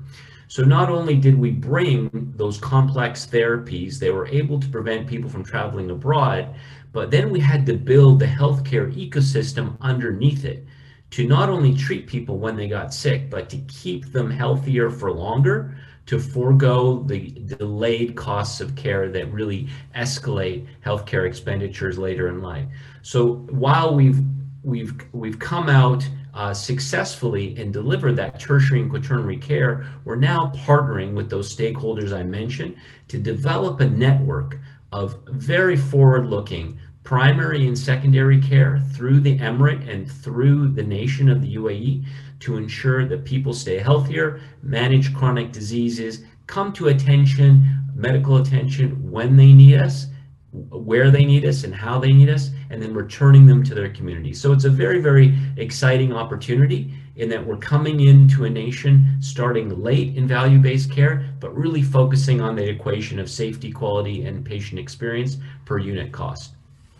So 0.47 0.63
not 0.63 0.89
only 0.89 1.15
did 1.15 1.37
we 1.37 1.51
bring 1.51 2.31
those 2.37 2.59
complex 2.59 3.25
therapies, 3.25 3.99
they 3.99 4.11
were 4.11 4.25
able 4.27 4.57
to 4.57 4.69
prevent 4.69 5.05
people 5.05 5.29
from 5.29 5.43
traveling 5.43 5.91
abroad, 5.91 6.55
but 6.93 7.11
then 7.11 7.29
we 7.29 7.41
had 7.41 7.65
to 7.65 7.73
build 7.73 8.19
the 8.19 8.25
healthcare 8.25 8.89
ecosystem 8.95 9.75
underneath 9.81 10.45
it 10.45 10.65
to 11.11 11.27
not 11.27 11.49
only 11.49 11.73
treat 11.73 12.07
people 12.07 12.37
when 12.37 12.55
they 12.55 12.67
got 12.67 12.93
sick, 12.93 13.29
but 13.29 13.49
to 13.49 13.57
keep 13.67 14.11
them 14.11 14.29
healthier 14.29 14.89
for 14.89 15.11
longer, 15.11 15.77
to 16.05 16.19
forego 16.19 17.03
the 17.03 17.29
delayed 17.57 18.15
costs 18.15 18.61
of 18.61 18.75
care 18.75 19.09
that 19.09 19.31
really 19.31 19.67
escalate 19.95 20.65
healthcare 20.85 21.27
expenditures 21.27 21.97
later 21.97 22.29
in 22.29 22.41
life. 22.41 22.65
So 23.01 23.35
while 23.49 23.93
we've 23.95 24.19
we've 24.63 24.93
we've 25.13 25.39
come 25.39 25.69
out 25.69 26.07
uh, 26.33 26.53
successfully 26.53 27.57
and 27.57 27.73
delivered 27.73 28.15
that 28.15 28.39
tertiary 28.39 28.81
and 28.81 28.89
quaternary 28.89 29.37
care, 29.37 29.85
we're 30.05 30.15
now 30.15 30.51
partnering 30.55 31.13
with 31.13 31.29
those 31.29 31.53
stakeholders 31.53 32.13
I 32.13 32.23
mentioned 32.23 32.75
to 33.07 33.17
develop 33.17 33.79
a 33.79 33.89
network 33.89 34.59
of 34.91 35.19
very 35.27 35.75
forward-looking 35.75 36.79
primary 37.07 37.65
and 37.67 37.79
secondary 37.79 38.37
care 38.37 38.81
through 38.91 39.21
the 39.21 39.39
emirate 39.39 39.87
and 39.89 40.11
through 40.11 40.67
the 40.67 40.83
nation 40.83 41.29
of 41.29 41.41
the 41.41 41.55
UAE 41.55 42.03
to 42.37 42.57
ensure 42.57 43.05
that 43.05 43.23
people 43.23 43.53
stay 43.53 43.77
healthier, 43.77 44.41
manage 44.61 45.15
chronic 45.15 45.53
diseases, 45.53 46.25
come 46.47 46.73
to 46.73 46.89
attention, 46.89 47.65
medical 47.95 48.35
attention 48.35 49.09
when 49.09 49.37
they 49.37 49.53
need 49.53 49.77
us, 49.77 50.07
where 50.51 51.09
they 51.09 51.23
need 51.23 51.45
us 51.45 51.63
and 51.63 51.73
how 51.73 51.97
they 51.97 52.11
need 52.11 52.27
us, 52.27 52.49
and 52.71 52.81
then 52.81 52.93
returning 52.93 53.45
them 53.45 53.63
to 53.63 53.73
their 53.73 53.93
community. 53.93 54.33
So 54.33 54.51
it's 54.51 54.65
a 54.65 54.69
very, 54.69 54.99
very 54.99 55.33
exciting 55.55 56.11
opportunity 56.11 56.93
in 57.15 57.29
that 57.29 57.47
we're 57.47 57.55
coming 57.55 58.01
into 58.01 58.43
a 58.43 58.49
nation 58.49 59.15
starting 59.21 59.81
late 59.81 60.17
in 60.17 60.27
value-based 60.27 60.91
care, 60.91 61.33
but 61.39 61.55
really 61.55 61.83
focusing 61.83 62.41
on 62.41 62.57
the 62.57 62.67
equation 62.67 63.17
of 63.17 63.29
safety, 63.29 63.71
quality, 63.71 64.25
and 64.25 64.43
patient 64.43 64.77
experience 64.77 65.37
per 65.63 65.77
unit 65.77 66.11
cost. 66.11 66.56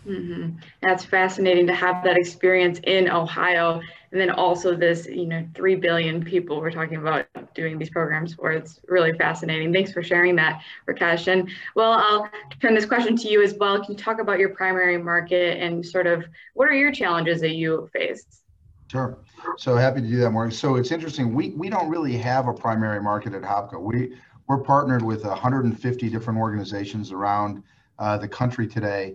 Mm-hmm. 0.08 0.56
That's 0.80 1.04
fascinating 1.04 1.66
to 1.66 1.74
have 1.74 2.02
that 2.04 2.16
experience 2.16 2.80
in 2.84 3.10
Ohio, 3.10 3.80
and 4.10 4.18
then 4.18 4.30
also 4.30 4.74
this, 4.74 5.06
you 5.06 5.26
know, 5.26 5.46
three 5.54 5.74
billion 5.74 6.24
people 6.24 6.60
we're 6.60 6.70
talking 6.70 6.96
about 6.96 7.26
doing 7.54 7.78
these 7.78 7.90
programs 7.90 8.32
for. 8.32 8.52
It's 8.52 8.80
really 8.88 9.12
fascinating. 9.12 9.70
Thanks 9.70 9.92
for 9.92 10.02
sharing 10.02 10.34
that, 10.36 10.62
Rakesh. 10.88 11.30
And 11.30 11.50
Will, 11.74 11.92
I'll 11.92 12.30
turn 12.60 12.74
this 12.74 12.86
question 12.86 13.16
to 13.16 13.28
you 13.28 13.42
as 13.42 13.54
well. 13.54 13.84
Can 13.84 13.92
you 13.92 13.98
talk 13.98 14.18
about 14.18 14.38
your 14.38 14.48
primary 14.50 14.96
market 14.96 15.58
and 15.62 15.84
sort 15.84 16.06
of 16.06 16.24
what 16.54 16.68
are 16.68 16.74
your 16.74 16.90
challenges 16.90 17.42
that 17.42 17.52
you 17.52 17.90
faced? 17.92 18.42
Sure. 18.90 19.18
So 19.58 19.76
happy 19.76 20.00
to 20.00 20.06
do 20.06 20.16
that, 20.20 20.30
Morgan. 20.30 20.52
So 20.52 20.76
it's 20.76 20.90
interesting. 20.90 21.34
We 21.34 21.50
we 21.50 21.68
don't 21.68 21.90
really 21.90 22.16
have 22.16 22.48
a 22.48 22.54
primary 22.54 23.02
market 23.02 23.34
at 23.34 23.42
HOPCO. 23.42 23.78
We 23.82 24.16
we're 24.46 24.62
partnered 24.62 25.02
with 25.02 25.24
150 25.24 26.08
different 26.08 26.38
organizations 26.38 27.12
around 27.12 27.62
uh, 27.98 28.16
the 28.16 28.28
country 28.28 28.66
today 28.66 29.14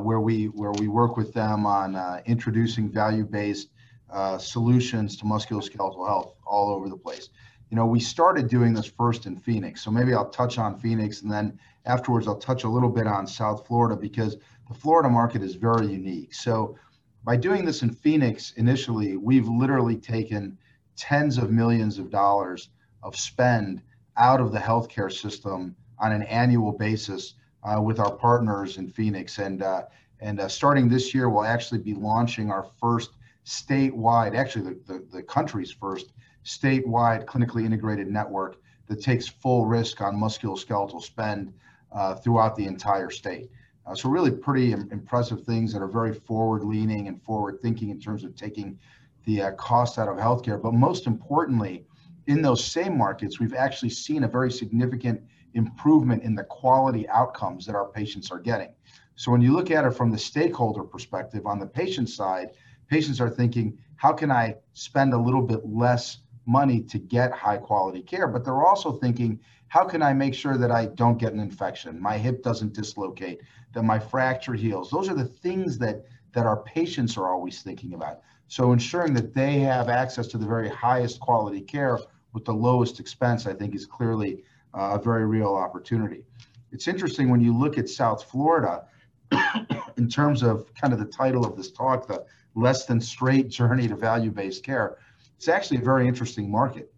where 0.00 0.20
we 0.20 0.46
where 0.46 0.72
we 0.72 0.88
work 0.88 1.16
with 1.16 1.32
them 1.32 1.66
on 1.66 1.94
uh, 1.94 2.20
introducing 2.26 2.90
value-based 2.90 3.68
uh, 4.10 4.38
solutions 4.38 5.16
to 5.16 5.24
musculoskeletal 5.24 6.06
health 6.06 6.34
all 6.46 6.70
over 6.70 6.88
the 6.88 6.96
place. 6.96 7.28
You 7.70 7.76
know, 7.76 7.86
we 7.86 8.00
started 8.00 8.48
doing 8.48 8.74
this 8.74 8.86
first 8.86 9.26
in 9.26 9.36
Phoenix, 9.36 9.80
so 9.82 9.90
maybe 9.90 10.12
I'll 10.12 10.30
touch 10.30 10.58
on 10.58 10.78
Phoenix, 10.78 11.22
and 11.22 11.30
then 11.30 11.58
afterwards 11.84 12.26
I'll 12.26 12.38
touch 12.38 12.64
a 12.64 12.68
little 12.68 12.88
bit 12.88 13.06
on 13.06 13.26
South 13.26 13.66
Florida 13.66 13.96
because 13.96 14.36
the 14.68 14.74
Florida 14.74 15.08
market 15.08 15.42
is 15.42 15.54
very 15.54 15.86
unique. 15.86 16.34
So 16.34 16.76
by 17.22 17.36
doing 17.36 17.64
this 17.64 17.82
in 17.82 17.90
Phoenix 17.90 18.52
initially, 18.56 19.16
we've 19.16 19.48
literally 19.48 19.96
taken 19.96 20.58
tens 20.96 21.38
of 21.38 21.50
millions 21.50 21.98
of 21.98 22.10
dollars 22.10 22.70
of 23.02 23.14
spend 23.14 23.82
out 24.16 24.40
of 24.40 24.52
the 24.52 24.58
healthcare 24.58 25.12
system 25.12 25.76
on 25.98 26.12
an 26.12 26.22
annual 26.24 26.72
basis 26.72 27.34
uh, 27.62 27.80
with 27.80 27.98
our 27.98 28.14
partners 28.14 28.76
in 28.78 28.88
Phoenix. 28.88 29.38
And 29.38 29.62
uh, 29.62 29.82
and 30.20 30.40
uh, 30.40 30.48
starting 30.48 30.88
this 30.88 31.14
year, 31.14 31.30
we'll 31.30 31.44
actually 31.44 31.80
be 31.80 31.94
launching 31.94 32.50
our 32.50 32.66
first 32.78 33.12
statewide, 33.46 34.36
actually 34.36 34.64
the, 34.64 34.80
the, 34.86 35.04
the 35.10 35.22
country's 35.22 35.72
first 35.72 36.12
statewide 36.44 37.24
clinically 37.24 37.64
integrated 37.64 38.08
network 38.08 38.56
that 38.86 39.02
takes 39.02 39.26
full 39.26 39.66
risk 39.66 40.00
on 40.00 40.14
musculoskeletal 40.16 41.02
spend 41.02 41.52
uh, 41.92 42.14
throughout 42.14 42.54
the 42.56 42.66
entire 42.66 43.10
state. 43.10 43.50
Uh, 43.86 43.94
so 43.94 44.08
really 44.08 44.30
pretty 44.30 44.72
Im- 44.72 44.88
impressive 44.92 45.42
things 45.44 45.72
that 45.72 45.80
are 45.80 45.88
very 45.88 46.12
forward 46.12 46.64
leaning 46.64 47.08
and 47.08 47.22
forward 47.22 47.58
thinking 47.62 47.88
in 47.88 47.98
terms 47.98 48.24
of 48.24 48.36
taking 48.36 48.78
the 49.24 49.42
uh, 49.42 49.50
cost 49.52 49.98
out 49.98 50.08
of 50.08 50.16
healthcare. 50.16 50.60
But 50.60 50.74
most 50.74 51.06
importantly, 51.06 51.84
in 52.26 52.42
those 52.42 52.64
same 52.64 52.96
markets, 52.96 53.40
we've 53.40 53.54
actually 53.54 53.90
seen 53.90 54.24
a 54.24 54.28
very 54.28 54.52
significant 54.52 55.22
improvement 55.54 56.22
in 56.22 56.34
the 56.34 56.44
quality 56.44 57.08
outcomes 57.08 57.66
that 57.66 57.74
our 57.74 57.88
patients 57.88 58.30
are 58.30 58.38
getting. 58.38 58.72
So 59.16 59.30
when 59.30 59.40
you 59.40 59.52
look 59.52 59.70
at 59.70 59.84
it 59.84 59.90
from 59.90 60.10
the 60.10 60.18
stakeholder 60.18 60.82
perspective 60.82 61.46
on 61.46 61.58
the 61.58 61.66
patient 61.66 62.08
side, 62.08 62.50
patients 62.88 63.20
are 63.20 63.30
thinking, 63.30 63.78
how 63.96 64.12
can 64.12 64.30
I 64.30 64.56
spend 64.72 65.12
a 65.12 65.18
little 65.18 65.42
bit 65.42 65.66
less 65.66 66.18
money 66.46 66.80
to 66.80 66.98
get 66.98 67.32
high 67.32 67.58
quality 67.58 68.02
care? 68.02 68.26
But 68.26 68.44
they're 68.44 68.64
also 68.64 68.92
thinking, 68.92 69.40
how 69.68 69.84
can 69.84 70.02
I 70.02 70.12
make 70.12 70.34
sure 70.34 70.56
that 70.56 70.70
I 70.70 70.86
don't 70.86 71.18
get 71.18 71.32
an 71.32 71.38
infection, 71.40 72.00
my 72.00 72.18
hip 72.18 72.42
doesn't 72.42 72.72
dislocate, 72.72 73.38
that 73.72 73.82
my 73.82 73.98
fracture 73.98 74.54
heals? 74.54 74.90
Those 74.90 75.08
are 75.08 75.14
the 75.14 75.24
things 75.24 75.78
that 75.78 76.04
that 76.32 76.46
our 76.46 76.62
patients 76.62 77.16
are 77.16 77.28
always 77.28 77.62
thinking 77.62 77.94
about. 77.94 78.20
So 78.46 78.72
ensuring 78.72 79.14
that 79.14 79.34
they 79.34 79.58
have 79.60 79.88
access 79.88 80.26
to 80.28 80.38
the 80.38 80.46
very 80.46 80.68
highest 80.68 81.20
quality 81.20 81.60
care 81.60 81.98
with 82.32 82.44
the 82.44 82.54
lowest 82.54 83.00
expense, 83.00 83.46
I 83.46 83.54
think, 83.54 83.74
is 83.74 83.86
clearly 83.86 84.44
a 84.74 84.98
very 84.98 85.26
real 85.26 85.54
opportunity. 85.54 86.24
It's 86.72 86.88
interesting 86.88 87.28
when 87.30 87.40
you 87.40 87.56
look 87.56 87.78
at 87.78 87.88
South 87.88 88.24
Florida, 88.24 88.84
in 89.96 90.08
terms 90.08 90.42
of 90.42 90.72
kind 90.74 90.92
of 90.92 90.98
the 90.98 91.06
title 91.06 91.44
of 91.44 91.56
this 91.56 91.70
talk, 91.70 92.06
the 92.06 92.24
less 92.54 92.86
than 92.86 93.00
straight 93.00 93.48
journey 93.48 93.88
to 93.88 93.96
value-based 93.96 94.64
care, 94.64 94.98
it's 95.36 95.48
actually 95.48 95.78
a 95.78 95.84
very 95.84 96.06
interesting 96.06 96.50
market. 96.50 96.92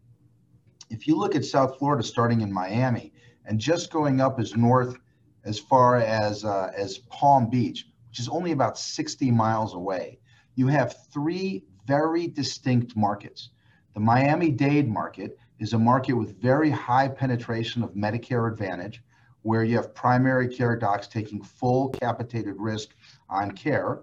If 0.90 1.06
you 1.06 1.16
look 1.16 1.34
at 1.34 1.44
South 1.44 1.78
Florida 1.78 2.02
starting 2.02 2.40
in 2.40 2.52
Miami 2.52 3.12
and 3.46 3.58
just 3.58 3.90
going 3.90 4.20
up 4.20 4.38
as 4.38 4.56
north 4.56 4.96
as 5.44 5.58
far 5.58 5.96
as 5.96 6.44
uh, 6.44 6.70
as 6.76 6.98
Palm 6.98 7.48
Beach, 7.50 7.86
which 8.08 8.20
is 8.20 8.28
only 8.28 8.52
about 8.52 8.78
60 8.78 9.30
miles 9.30 9.74
away, 9.74 10.18
you 10.54 10.66
have 10.68 10.94
three 11.12 11.64
very 11.86 12.26
distinct 12.28 12.96
markets. 12.96 13.50
The 13.94 14.00
Miami-Dade 14.00 14.88
market 14.88 15.38
is 15.58 15.72
a 15.72 15.78
market 15.78 16.14
with 16.14 16.40
very 16.40 16.70
high 16.70 17.08
penetration 17.08 17.82
of 17.82 17.94
Medicare 17.94 18.50
Advantage, 18.50 19.02
where 19.42 19.64
you 19.64 19.76
have 19.76 19.94
primary 19.94 20.48
care 20.48 20.76
docs 20.76 21.06
taking 21.08 21.42
full 21.42 21.88
capitated 21.90 22.54
risk 22.58 22.90
on 23.28 23.50
care. 23.50 24.00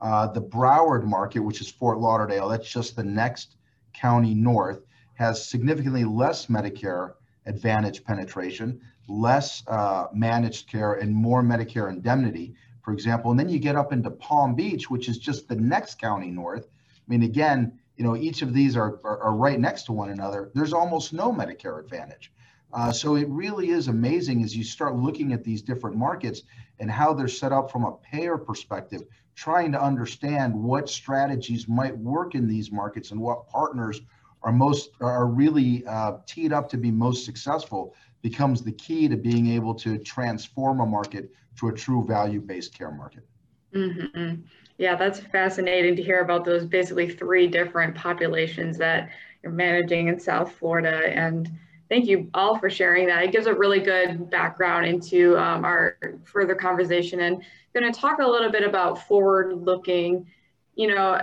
Uh, 0.00 0.26
the 0.26 0.42
Broward 0.42 1.04
market, 1.04 1.40
which 1.40 1.60
is 1.60 1.70
Fort 1.70 1.98
Lauderdale, 1.98 2.48
that's 2.48 2.70
just 2.70 2.96
the 2.96 3.04
next 3.04 3.56
county 3.94 4.34
north, 4.34 4.82
has 5.14 5.44
significantly 5.44 6.04
less 6.04 6.46
Medicare 6.46 7.14
Advantage 7.46 8.04
penetration, 8.04 8.80
less 9.08 9.62
uh, 9.68 10.06
managed 10.12 10.68
care, 10.68 10.94
and 10.94 11.14
more 11.14 11.42
Medicare 11.42 11.88
indemnity, 11.88 12.54
for 12.82 12.92
example. 12.92 13.30
And 13.30 13.38
then 13.38 13.48
you 13.48 13.58
get 13.58 13.76
up 13.76 13.92
into 13.92 14.10
Palm 14.10 14.54
Beach, 14.54 14.90
which 14.90 15.08
is 15.08 15.18
just 15.18 15.48
the 15.48 15.56
next 15.56 16.00
county 16.00 16.30
north. 16.30 16.66
I 16.66 17.04
mean, 17.06 17.22
again, 17.22 17.78
you 17.96 18.04
know, 18.04 18.16
each 18.16 18.42
of 18.42 18.52
these 18.52 18.76
are, 18.76 19.00
are, 19.04 19.18
are 19.22 19.34
right 19.34 19.58
next 19.58 19.84
to 19.84 19.92
one 19.92 20.10
another. 20.10 20.50
There's 20.54 20.72
almost 20.72 21.12
no 21.12 21.32
Medicare 21.32 21.80
Advantage. 21.80 22.32
Uh, 22.72 22.92
so 22.92 23.16
it 23.16 23.28
really 23.28 23.70
is 23.70 23.88
amazing 23.88 24.42
as 24.42 24.54
you 24.54 24.64
start 24.64 24.96
looking 24.96 25.32
at 25.32 25.44
these 25.44 25.62
different 25.62 25.96
markets 25.96 26.42
and 26.78 26.90
how 26.90 27.14
they're 27.14 27.28
set 27.28 27.52
up 27.52 27.70
from 27.70 27.84
a 27.84 27.92
payer 27.92 28.36
perspective, 28.36 29.02
trying 29.34 29.72
to 29.72 29.82
understand 29.82 30.54
what 30.54 30.88
strategies 30.88 31.68
might 31.68 31.96
work 31.96 32.34
in 32.34 32.46
these 32.46 32.70
markets 32.70 33.12
and 33.12 33.20
what 33.20 33.48
partners 33.48 34.02
are 34.42 34.52
most 34.52 34.90
are 35.00 35.26
really 35.26 35.86
uh, 35.86 36.18
teed 36.26 36.52
up 36.52 36.68
to 36.68 36.76
be 36.76 36.90
most 36.90 37.24
successful 37.24 37.94
becomes 38.22 38.62
the 38.62 38.72
key 38.72 39.08
to 39.08 39.16
being 39.16 39.48
able 39.48 39.74
to 39.74 39.98
transform 39.98 40.80
a 40.80 40.86
market 40.86 41.30
to 41.56 41.68
a 41.68 41.72
true 41.72 42.04
value-based 42.04 42.76
care 42.76 42.90
market. 42.90 43.26
Mm-hmm. 43.74 44.42
Yeah, 44.78 44.94
that's 44.94 45.20
fascinating 45.20 45.96
to 45.96 46.02
hear 46.02 46.20
about 46.20 46.44
those 46.44 46.66
basically 46.66 47.08
three 47.08 47.46
different 47.46 47.94
populations 47.94 48.76
that 48.78 49.08
you're 49.42 49.52
managing 49.52 50.08
in 50.08 50.20
South 50.20 50.52
Florida. 50.52 51.08
And 51.14 51.50
thank 51.88 52.06
you 52.06 52.28
all 52.34 52.58
for 52.58 52.68
sharing 52.68 53.06
that. 53.06 53.24
It 53.24 53.32
gives 53.32 53.46
a 53.46 53.54
really 53.54 53.80
good 53.80 54.28
background 54.28 54.86
into 54.86 55.36
um, 55.38 55.64
our 55.64 55.96
further 56.24 56.54
conversation. 56.54 57.20
And 57.20 57.42
going 57.72 57.90
to 57.90 57.98
talk 57.98 58.18
a 58.18 58.26
little 58.26 58.50
bit 58.50 58.64
about 58.64 59.06
forward 59.06 59.54
looking, 59.54 60.26
you 60.74 60.88
know, 60.88 61.20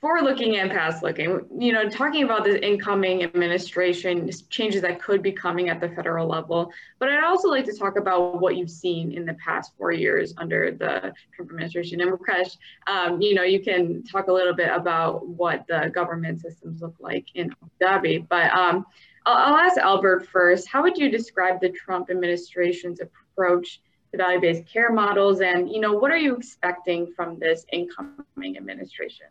forward 0.00 0.22
looking 0.22 0.56
and 0.56 0.70
past 0.70 1.02
looking, 1.02 1.40
you 1.58 1.72
know, 1.72 1.88
talking 1.88 2.22
about 2.24 2.44
the 2.44 2.64
incoming 2.64 3.24
administration 3.24 4.30
changes 4.48 4.82
that 4.82 5.02
could 5.02 5.22
be 5.22 5.32
coming 5.32 5.68
at 5.68 5.80
the 5.80 5.88
federal 5.88 6.28
level. 6.28 6.72
But 6.98 7.08
I'd 7.08 7.24
also 7.24 7.48
like 7.48 7.64
to 7.64 7.76
talk 7.76 7.98
about 7.98 8.40
what 8.40 8.56
you've 8.56 8.70
seen 8.70 9.12
in 9.12 9.24
the 9.24 9.34
past 9.34 9.72
four 9.76 9.90
years 9.90 10.34
under 10.36 10.70
the 10.70 11.12
Trump 11.34 11.50
administration. 11.50 12.00
And 12.00 12.12
Rakesh, 12.12 12.56
um, 12.86 13.20
you 13.20 13.34
know, 13.34 13.42
you 13.42 13.60
can 13.60 14.04
talk 14.04 14.28
a 14.28 14.32
little 14.32 14.54
bit 14.54 14.70
about 14.72 15.26
what 15.26 15.64
the 15.68 15.90
government 15.92 16.40
systems 16.40 16.80
look 16.80 16.94
like 17.00 17.26
in 17.34 17.52
Abu 17.80 18.20
Dhabi. 18.20 18.28
But 18.28 18.52
um, 18.52 18.86
I'll, 19.26 19.54
I'll 19.54 19.56
ask 19.56 19.76
Albert 19.78 20.28
first. 20.28 20.68
How 20.68 20.82
would 20.82 20.96
you 20.96 21.10
describe 21.10 21.60
the 21.60 21.70
Trump 21.70 22.08
administration's 22.10 23.00
approach 23.00 23.80
to 24.12 24.18
value-based 24.18 24.66
care 24.66 24.92
models? 24.92 25.40
And, 25.40 25.68
you 25.68 25.80
know, 25.80 25.94
what 25.94 26.10
are 26.10 26.16
you 26.16 26.36
expecting 26.36 27.12
from 27.16 27.38
this 27.38 27.66
incoming 27.72 28.56
administration? 28.56 29.26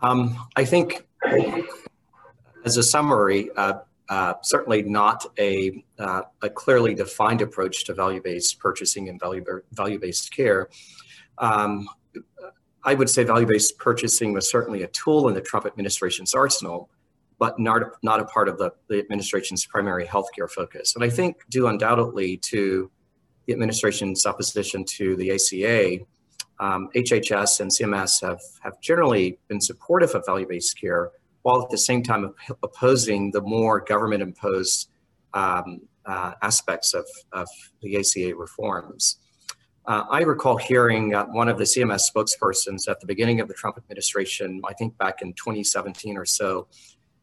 Um, 0.00 0.46
I 0.56 0.64
think, 0.64 1.06
as 2.64 2.76
a 2.76 2.82
summary, 2.82 3.50
uh, 3.56 3.80
uh, 4.08 4.34
certainly 4.42 4.82
not 4.82 5.26
a, 5.38 5.84
uh, 5.98 6.22
a, 6.40 6.48
clearly 6.48 6.94
defined 6.94 7.42
approach 7.42 7.84
to 7.84 7.94
value-based 7.94 8.58
purchasing 8.58 9.08
and 9.08 9.20
value, 9.20 9.44
value-based 9.72 10.34
care. 10.34 10.68
Um, 11.36 11.88
I 12.84 12.94
would 12.94 13.10
say 13.10 13.24
value-based 13.24 13.76
purchasing 13.78 14.32
was 14.32 14.50
certainly 14.50 14.82
a 14.82 14.86
tool 14.88 15.28
in 15.28 15.34
the 15.34 15.42
Trump 15.42 15.66
administration's 15.66 16.32
arsenal, 16.32 16.88
but 17.38 17.58
not, 17.58 17.82
not 18.02 18.20
a 18.20 18.24
part 18.24 18.48
of 18.48 18.56
the, 18.56 18.72
the 18.88 18.98
administration's 18.98 19.66
primary 19.66 20.06
healthcare 20.06 20.50
focus. 20.50 20.94
And 20.94 21.04
I 21.04 21.10
think 21.10 21.36
due 21.50 21.66
undoubtedly 21.66 22.38
to 22.38 22.90
the 23.46 23.52
administration's 23.52 24.24
opposition 24.24 24.84
to 24.84 25.16
the 25.16 25.32
ACA, 25.32 26.04
um, 26.60 26.88
HHS 26.94 27.60
and 27.60 27.70
CMS 27.70 28.20
have, 28.22 28.40
have 28.62 28.80
generally 28.80 29.38
been 29.48 29.60
supportive 29.60 30.14
of 30.14 30.24
value-based 30.26 30.78
care, 30.80 31.10
while 31.42 31.62
at 31.62 31.70
the 31.70 31.78
same 31.78 32.02
time 32.02 32.34
opposing 32.62 33.30
the 33.30 33.40
more 33.40 33.80
government-imposed 33.80 34.90
um, 35.34 35.80
uh, 36.06 36.32
aspects 36.42 36.94
of, 36.94 37.06
of 37.32 37.48
the 37.82 37.96
ACA 37.96 38.34
reforms. 38.34 39.18
Uh, 39.86 40.04
I 40.10 40.20
recall 40.20 40.58
hearing 40.58 41.14
uh, 41.14 41.24
one 41.26 41.48
of 41.48 41.56
the 41.56 41.64
CMS 41.64 42.10
spokespersons 42.12 42.88
at 42.88 43.00
the 43.00 43.06
beginning 43.06 43.40
of 43.40 43.48
the 43.48 43.54
Trump 43.54 43.78
administration, 43.78 44.60
I 44.68 44.74
think 44.74 44.96
back 44.98 45.22
in 45.22 45.32
2017 45.32 46.16
or 46.16 46.26
so, 46.26 46.66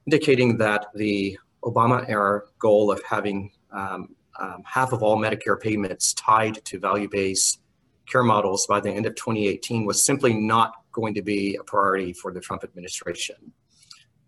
indicating 0.08 0.58
that 0.58 0.88
the 0.96 1.38
Obama 1.63 2.08
era 2.08 2.42
goal 2.60 2.92
of 2.92 3.01
having 3.08 3.51
um, 3.72 4.15
um, 4.39 4.63
half 4.65 4.94
of 4.94 5.04
all 5.04 5.18
Medicare 5.18 5.60
payments 5.60 6.13
tied 6.13 6.63
to 6.65 6.80
value-based 6.80 7.60
care 8.05 8.24
models 8.24 8.67
by 8.67 8.79
the 8.79 8.89
end 8.89 9.05
of 9.05 9.15
2018 9.15 9.85
was 9.85 10.03
simply 10.03 10.33
not 10.33 10.74
going 10.91 11.13
to 11.13 11.21
be 11.21 11.55
a 11.55 11.63
priority 11.63 12.13
for 12.13 12.31
the 12.31 12.39
Trump 12.39 12.63
administration. 12.63 13.35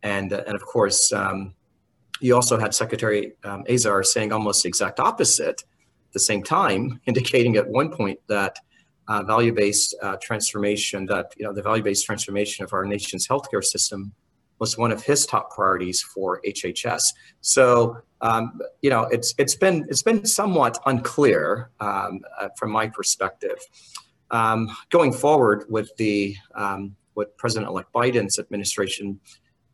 And, 0.03 0.33
uh, 0.33 0.43
and 0.45 0.55
of 0.55 0.63
course, 0.63 1.11
um, 1.13 1.53
you 2.19 2.35
also 2.35 2.57
had 2.57 2.73
Secretary 2.73 3.33
um, 3.43 3.63
Azar 3.69 4.03
saying 4.03 4.31
almost 4.31 4.63
the 4.63 4.69
exact 4.69 4.99
opposite 4.99 5.63
at 5.63 6.13
the 6.13 6.19
same 6.19 6.43
time, 6.43 6.99
indicating 7.05 7.55
at 7.57 7.67
one 7.67 7.91
point 7.91 8.19
that 8.27 8.57
uh, 9.07 9.23
value-based 9.23 9.95
uh, 10.01 10.17
transformation, 10.21 11.05
that 11.05 11.33
you 11.37 11.45
know 11.45 11.53
the 11.53 11.61
value-based 11.61 12.05
transformation 12.05 12.65
of 12.65 12.73
our 12.73 12.85
nation's 12.85 13.27
healthcare 13.27 13.63
system 13.63 14.13
was 14.59 14.77
one 14.77 14.91
of 14.91 15.03
his 15.03 15.25
top 15.25 15.51
priorities 15.51 16.01
for 16.01 16.41
HHS. 16.45 17.03
So 17.41 18.01
um, 18.21 18.59
you 18.81 18.89
know, 18.89 19.03
it's 19.03 19.33
it's 19.37 19.55
been 19.55 19.85
it's 19.89 20.01
been 20.01 20.25
somewhat 20.25 20.77
unclear 20.85 21.69
um, 21.79 22.21
uh, 22.39 22.49
from 22.57 22.71
my 22.71 22.87
perspective. 22.87 23.59
Um, 24.31 24.69
going 24.89 25.13
forward 25.13 25.65
with 25.69 25.95
the 25.97 26.35
um, 26.55 26.95
with 27.15 27.35
President-elect 27.37 27.91
Biden's 27.93 28.39
administration, 28.39 29.19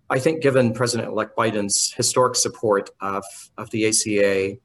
I 0.09 0.19
think 0.19 0.41
given 0.41 0.73
President-elect 0.73 1.35
Biden's 1.37 1.93
historic 1.93 2.35
support 2.35 2.89
of 2.99 3.23
of 3.57 3.69
the 3.71 3.87
ACA, 3.87 4.57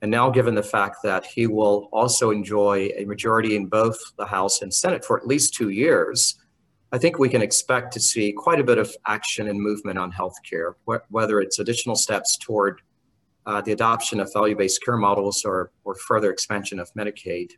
and 0.00 0.10
now 0.10 0.30
given 0.30 0.54
the 0.54 0.62
fact 0.62 0.96
that 1.02 1.26
he 1.26 1.46
will 1.46 1.88
also 1.92 2.30
enjoy 2.30 2.90
a 2.96 3.04
majority 3.04 3.56
in 3.56 3.66
both 3.66 3.98
the 4.16 4.26
House 4.26 4.62
and 4.62 4.72
Senate 4.72 5.04
for 5.04 5.18
at 5.18 5.26
least 5.26 5.52
two 5.52 5.68
years, 5.68 6.36
I 6.90 6.98
think 6.98 7.18
we 7.18 7.28
can 7.28 7.42
expect 7.42 7.92
to 7.94 8.00
see 8.00 8.32
quite 8.32 8.60
a 8.60 8.64
bit 8.64 8.78
of 8.78 8.94
action 9.06 9.48
and 9.48 9.60
movement 9.60 9.98
on 9.98 10.10
healthcare, 10.10 10.74
wh- 10.88 11.04
whether 11.12 11.40
it's 11.40 11.58
additional 11.58 11.96
steps 11.96 12.38
toward 12.38 12.80
uh, 13.44 13.60
the 13.60 13.72
adoption 13.72 14.20
of 14.20 14.32
value-based 14.32 14.82
care 14.82 14.96
models 14.96 15.44
or, 15.44 15.70
or 15.84 15.94
further 15.94 16.30
expansion 16.30 16.78
of 16.78 16.92
Medicaid. 16.94 17.52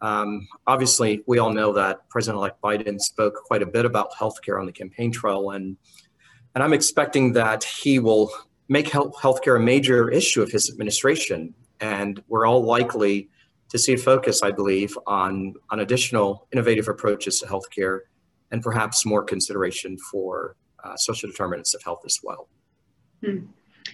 Um, 0.00 0.46
obviously, 0.66 1.22
we 1.26 1.38
all 1.38 1.52
know 1.52 1.72
that 1.72 2.08
President-elect 2.08 2.60
Biden 2.60 3.00
spoke 3.00 3.34
quite 3.44 3.62
a 3.62 3.66
bit 3.66 3.84
about 3.84 4.12
healthcare 4.12 4.58
on 4.58 4.66
the 4.66 4.72
campaign 4.72 5.10
trail, 5.12 5.50
and 5.50 5.76
and 6.54 6.62
I'm 6.62 6.72
expecting 6.72 7.32
that 7.32 7.64
he 7.64 7.98
will 7.98 8.30
make 8.68 8.88
health, 8.88 9.14
healthcare 9.16 9.56
a 9.56 9.60
major 9.60 10.10
issue 10.10 10.40
of 10.40 10.50
his 10.50 10.70
administration, 10.70 11.54
and 11.80 12.22
we're 12.28 12.46
all 12.46 12.62
likely 12.62 13.28
to 13.70 13.78
see 13.78 13.94
a 13.94 13.98
focus, 13.98 14.42
I 14.42 14.50
believe, 14.50 14.96
on 15.06 15.54
on 15.70 15.80
additional 15.80 16.48
innovative 16.52 16.88
approaches 16.88 17.40
to 17.40 17.46
healthcare, 17.46 18.00
and 18.54 18.62
perhaps 18.62 19.04
more 19.04 19.24
consideration 19.24 19.98
for 19.98 20.54
uh, 20.84 20.96
social 20.96 21.28
determinants 21.28 21.74
of 21.74 21.82
health 21.82 22.02
as 22.06 22.20
Will. 22.22 22.48
Hmm. 23.24 23.38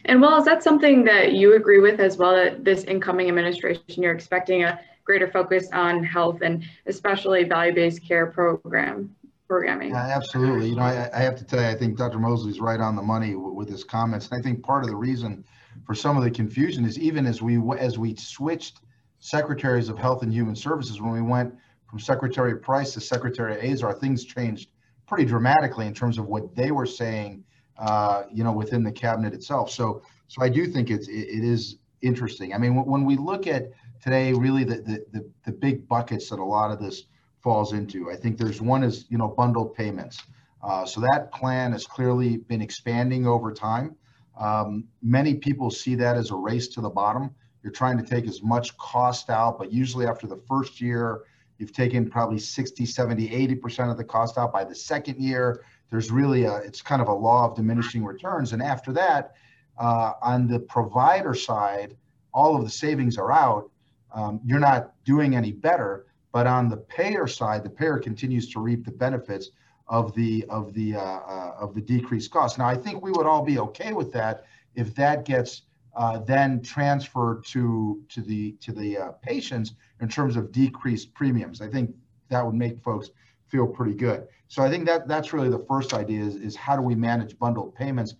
And 0.04 0.20
well, 0.20 0.38
is 0.38 0.44
that 0.44 0.62
something 0.62 1.02
that 1.04 1.32
you 1.32 1.56
agree 1.56 1.80
with 1.80 1.98
as 1.98 2.18
well? 2.18 2.34
That 2.34 2.62
this 2.62 2.84
incoming 2.84 3.28
administration, 3.28 4.02
you're 4.02 4.12
expecting 4.12 4.64
a 4.64 4.78
greater 5.02 5.30
focus 5.30 5.68
on 5.72 6.04
health 6.04 6.42
and 6.42 6.62
especially 6.86 7.44
value-based 7.44 8.06
care 8.06 8.26
program 8.26 9.16
programming. 9.48 9.90
Yeah, 9.90 10.14
absolutely. 10.14 10.68
You 10.68 10.76
know, 10.76 10.82
I, 10.82 11.08
I 11.14 11.20
have 11.20 11.36
to 11.36 11.44
tell 11.44 11.60
you, 11.60 11.66
I 11.66 11.74
think 11.74 11.96
Dr. 11.96 12.18
Mosley's 12.18 12.60
right 12.60 12.80
on 12.80 12.94
the 12.94 13.02
money 13.02 13.34
with, 13.34 13.54
with 13.54 13.68
his 13.68 13.82
comments. 13.82 14.28
And 14.28 14.38
I 14.38 14.42
think 14.42 14.62
part 14.62 14.84
of 14.84 14.90
the 14.90 14.96
reason 14.96 15.42
for 15.86 15.94
some 15.94 16.18
of 16.18 16.22
the 16.22 16.30
confusion 16.30 16.84
is 16.84 16.98
even 16.98 17.26
as 17.26 17.40
we 17.40 17.58
as 17.78 17.98
we 17.98 18.14
switched 18.14 18.80
secretaries 19.20 19.88
of 19.88 19.98
health 19.98 20.22
and 20.22 20.30
human 20.30 20.54
services 20.54 21.00
when 21.00 21.12
we 21.12 21.22
went 21.22 21.54
from 21.90 21.98
secretary 21.98 22.56
price 22.56 22.94
to 22.94 23.00
secretary 23.00 23.70
azar 23.70 23.92
things 23.92 24.24
changed 24.24 24.70
pretty 25.06 25.24
dramatically 25.24 25.86
in 25.86 25.92
terms 25.92 26.16
of 26.18 26.26
what 26.26 26.54
they 26.54 26.70
were 26.70 26.86
saying 26.86 27.44
uh, 27.80 28.24
you 28.30 28.44
know, 28.44 28.52
within 28.52 28.84
the 28.84 28.92
cabinet 28.92 29.32
itself. 29.32 29.70
So, 29.70 30.02
so 30.28 30.42
I 30.42 30.50
do 30.50 30.66
think 30.66 30.90
it's 30.90 31.08
it, 31.08 31.28
it 31.28 31.44
is 31.44 31.78
interesting. 32.02 32.52
I 32.54 32.58
mean, 32.58 32.74
when, 32.74 32.84
when 32.84 33.04
we 33.04 33.16
look 33.16 33.46
at 33.46 33.70
today, 34.02 34.32
really 34.34 34.64
the, 34.64 34.76
the, 34.76 35.04
the 35.12 35.30
the 35.46 35.52
big 35.52 35.88
buckets 35.88 36.28
that 36.28 36.38
a 36.38 36.44
lot 36.44 36.70
of 36.70 36.78
this 36.78 37.04
falls 37.42 37.72
into, 37.72 38.10
I 38.10 38.16
think 38.16 38.36
there's 38.36 38.60
one 38.60 38.82
is 38.82 39.06
you 39.08 39.16
know 39.16 39.28
bundled 39.28 39.74
payments. 39.74 40.22
Uh, 40.62 40.84
so 40.84 41.00
that 41.00 41.32
plan 41.32 41.72
has 41.72 41.86
clearly 41.86 42.36
been 42.36 42.60
expanding 42.60 43.26
over 43.26 43.50
time. 43.50 43.96
Um, 44.38 44.84
many 45.02 45.34
people 45.34 45.70
see 45.70 45.94
that 45.94 46.18
as 46.18 46.30
a 46.30 46.36
race 46.36 46.68
to 46.68 46.82
the 46.82 46.90
bottom. 46.90 47.30
You're 47.62 47.72
trying 47.72 47.96
to 47.96 48.04
take 48.04 48.26
as 48.26 48.42
much 48.42 48.76
cost 48.76 49.30
out, 49.30 49.58
but 49.58 49.72
usually 49.72 50.06
after 50.06 50.26
the 50.26 50.40
first 50.46 50.82
year, 50.82 51.22
you've 51.60 51.72
taken 51.72 52.08
probably 52.08 52.38
60, 52.38 52.86
70, 52.86 53.28
80% 53.28 53.90
of 53.90 53.98
the 53.98 54.04
cost 54.04 54.38
out. 54.38 54.52
By 54.52 54.64
the 54.64 54.74
second 54.74 55.20
year, 55.20 55.62
there's 55.90 56.10
really 56.10 56.44
a 56.44 56.56
it's 56.56 56.80
kind 56.80 57.02
of 57.02 57.08
a 57.08 57.12
law 57.12 57.48
of 57.48 57.54
diminishing 57.54 58.04
returns. 58.04 58.52
And 58.52 58.62
after 58.62 58.92
that 58.92 59.34
uh, 59.78 60.14
on 60.22 60.48
the 60.48 60.58
provider 60.58 61.34
side 61.34 61.96
all 62.32 62.56
of 62.56 62.62
the 62.64 62.70
savings 62.70 63.18
are 63.18 63.32
out. 63.32 63.70
Um, 64.14 64.40
you're 64.44 64.60
not 64.60 64.92
doing 65.04 65.34
any 65.34 65.52
better. 65.52 66.06
But 66.32 66.46
on 66.46 66.68
the 66.68 66.76
payer 66.76 67.26
side 67.26 67.64
the 67.64 67.70
payer 67.70 67.98
continues 67.98 68.48
to 68.52 68.60
reap 68.60 68.84
the 68.84 68.92
benefits 68.92 69.50
of 69.88 70.14
the 70.14 70.44
of 70.48 70.72
the 70.74 70.94
uh, 70.94 71.00
uh, 71.00 71.54
of 71.58 71.74
the 71.74 71.80
decreased 71.80 72.30
cost. 72.30 72.56
Now 72.58 72.68
i 72.68 72.76
think 72.76 73.02
we 73.02 73.10
would 73.10 73.26
all 73.26 73.44
be 73.44 73.58
okay 73.58 73.92
with 73.92 74.12
that 74.12 74.44
if 74.76 74.94
that 74.94 75.24
gets 75.24 75.62
uh, 75.94 76.18
then 76.18 76.62
transfer 76.62 77.42
to 77.46 78.02
to 78.08 78.20
the 78.22 78.52
to 78.60 78.72
the 78.72 78.96
uh, 78.96 79.08
patients 79.22 79.74
in 80.00 80.08
terms 80.08 80.36
of 80.36 80.52
decreased 80.52 81.12
premiums 81.14 81.60
i 81.60 81.68
think 81.68 81.94
that 82.28 82.44
would 82.44 82.54
make 82.54 82.80
folks 82.82 83.10
feel 83.50 83.66
pretty 83.66 83.94
good. 83.94 84.26
So 84.48 84.62
I 84.62 84.70
think 84.70 84.86
that 84.86 85.06
that's 85.08 85.32
really 85.32 85.50
the 85.50 85.58
first 85.58 85.92
idea 85.92 86.22
is, 86.22 86.36
is 86.36 86.56
how 86.56 86.76
do 86.76 86.82
we 86.82 86.94
manage 86.94 87.38
bundled 87.38 87.74
payments? 87.74 88.14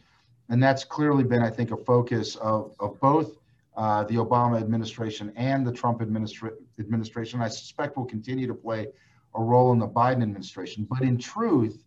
And 0.49 0.63
that's 0.63 0.85
clearly 0.85 1.25
been, 1.25 1.43
I 1.43 1.51
think, 1.51 1.71
a 1.71 1.77
focus 1.77 2.37
of, 2.37 2.75
of 2.81 3.01
both 3.01 3.39
uh, 3.77 4.05
the 4.05 4.17
Obama 4.17 4.61
administration 4.61 5.33
and 5.37 5.65
the 5.65 5.73
Trump 5.73 6.01
administra- 6.01 6.57
administration. 6.79 7.41
I 7.41 7.49
suspect 7.49 7.97
will 7.97 8.05
continue 8.05 8.49
to 8.49 8.55
play 8.55 8.89
a 9.37 9.43
role 9.43 9.73
in 9.73 9.79
the 9.79 9.89
Biden 9.89 10.23
administration. 10.23 10.87
But 10.91 11.03
in 11.03 11.17
truth, 11.17 11.85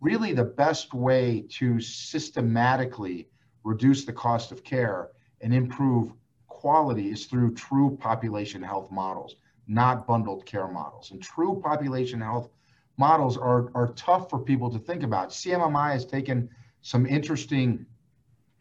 really 0.00 0.34
the 0.34 0.44
best 0.44 0.92
way 0.92 1.46
to 1.52 1.80
systematically 1.80 3.28
reduce 3.64 4.04
the 4.04 4.12
cost 4.12 4.52
of 4.52 4.62
care 4.62 5.08
and 5.42 5.52
improve 5.52 6.12
quality 6.48 7.10
is 7.10 7.26
through 7.26 7.54
true 7.54 7.96
population 8.00 8.62
health 8.62 8.90
models, 8.90 9.36
not 9.66 10.06
bundled 10.06 10.46
care 10.46 10.68
models. 10.68 11.10
And 11.10 11.22
true 11.22 11.60
population 11.62 12.20
health 12.20 12.48
models 12.96 13.36
are, 13.36 13.70
are 13.74 13.92
tough 13.94 14.30
for 14.30 14.38
people 14.38 14.70
to 14.70 14.78
think 14.78 15.02
about. 15.02 15.30
CMMI 15.30 15.92
has 15.92 16.06
taken 16.06 16.48
some 16.82 17.06
interesting 17.06 17.84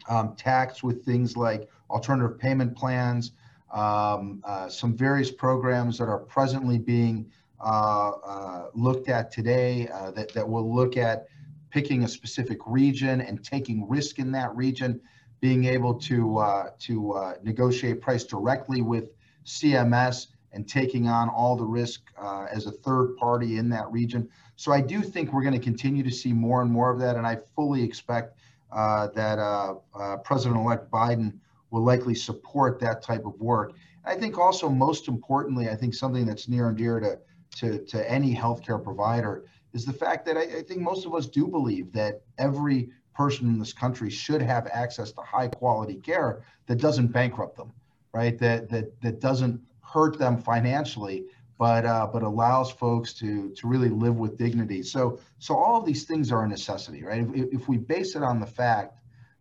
um, 0.09 0.35
tacts 0.35 0.81
with 0.83 1.05
things 1.05 1.37
like 1.37 1.69
alternative 1.89 2.39
payment 2.39 2.75
plans, 2.75 3.33
um, 3.71 4.41
uh, 4.43 4.67
some 4.67 4.95
various 4.95 5.31
programs 5.31 5.97
that 5.97 6.05
are 6.05 6.19
presently 6.19 6.77
being 6.77 7.31
uh, 7.63 8.11
uh, 8.25 8.67
looked 8.73 9.09
at 9.09 9.31
today 9.31 9.87
uh, 9.93 10.11
that, 10.11 10.33
that 10.33 10.47
will 10.47 10.73
look 10.73 10.97
at 10.97 11.27
picking 11.69 12.03
a 12.03 12.07
specific 12.07 12.57
region 12.65 13.21
and 13.21 13.43
taking 13.43 13.87
risk 13.87 14.19
in 14.19 14.31
that 14.31 14.53
region, 14.55 14.99
being 15.41 15.65
able 15.65 15.93
to, 15.95 16.37
uh, 16.37 16.69
to 16.79 17.13
uh, 17.13 17.33
negotiate 17.43 18.01
price 18.01 18.23
directly 18.23 18.81
with 18.81 19.09
CMS 19.45 20.27
and 20.53 20.67
taking 20.67 21.07
on 21.07 21.29
all 21.29 21.55
the 21.55 21.65
risk 21.65 22.01
uh, 22.21 22.45
as 22.51 22.67
a 22.67 22.71
third 22.71 23.15
party 23.17 23.57
in 23.57 23.69
that 23.69 23.91
region. 23.91 24.29
So 24.55 24.71
I 24.71 24.81
do 24.81 25.01
think 25.01 25.33
we're 25.33 25.41
going 25.41 25.59
to 25.59 25.59
continue 25.59 26.03
to 26.03 26.11
see 26.11 26.31
more 26.31 26.61
and 26.61 26.71
more 26.71 26.91
of 26.91 26.99
that, 26.99 27.15
and 27.15 27.25
I 27.25 27.37
fully 27.55 27.83
expect 27.83 28.37
that 28.71 29.81
President-elect 30.23 30.91
Biden 30.91 31.33
will 31.71 31.83
likely 31.83 32.13
support 32.13 32.79
that 32.79 33.01
type 33.01 33.25
of 33.25 33.39
work. 33.39 33.73
I 34.05 34.15
think 34.15 34.37
also 34.37 34.69
most 34.69 35.07
importantly, 35.07 35.69
I 35.69 35.75
think 35.75 35.93
something 35.93 36.25
that's 36.25 36.47
near 36.47 36.69
and 36.69 36.77
dear 36.77 36.99
to 36.99 37.17
to, 37.57 37.79
to 37.85 38.09
any 38.11 38.35
healthcare 38.35 38.81
provider 38.81 39.45
is 39.73 39.85
the 39.85 39.93
fact 39.93 40.25
that 40.25 40.37
I, 40.37 40.41
I 40.41 40.61
think 40.63 40.81
most 40.81 41.05
of 41.05 41.13
us 41.13 41.27
do 41.27 41.47
believe 41.47 41.91
that 41.93 42.21
every 42.37 42.89
person 43.13 43.47
in 43.47 43.59
this 43.59 43.73
country 43.73 44.09
should 44.09 44.41
have 44.41 44.67
access 44.67 45.11
to 45.11 45.21
high 45.21 45.47
quality 45.47 45.95
care 45.95 46.43
that 46.67 46.77
doesn't 46.77 47.07
bankrupt 47.07 47.57
them, 47.57 47.71
right? 48.13 48.37
That 48.39 48.69
that 48.69 48.99
that 49.01 49.19
doesn't 49.19 49.61
hurt 49.81 50.17
them 50.17 50.37
financially, 50.37 51.25
but 51.57 51.85
uh, 51.85 52.07
but 52.11 52.23
allows 52.23 52.71
folks 52.71 53.13
to 53.15 53.51
to 53.51 53.67
really 53.67 53.89
live 53.89 54.15
with 54.15 54.37
dignity. 54.37 54.83
So 54.83 55.19
so 55.39 55.55
all 55.55 55.79
of 55.79 55.85
these 55.85 56.05
things 56.05 56.31
are 56.31 56.43
a 56.43 56.47
necessity, 56.47 57.03
right? 57.03 57.27
If, 57.33 57.53
if 57.53 57.67
we 57.67 57.77
base 57.77 58.15
it 58.15 58.23
on 58.23 58.39
the 58.39 58.47
fact 58.47 58.97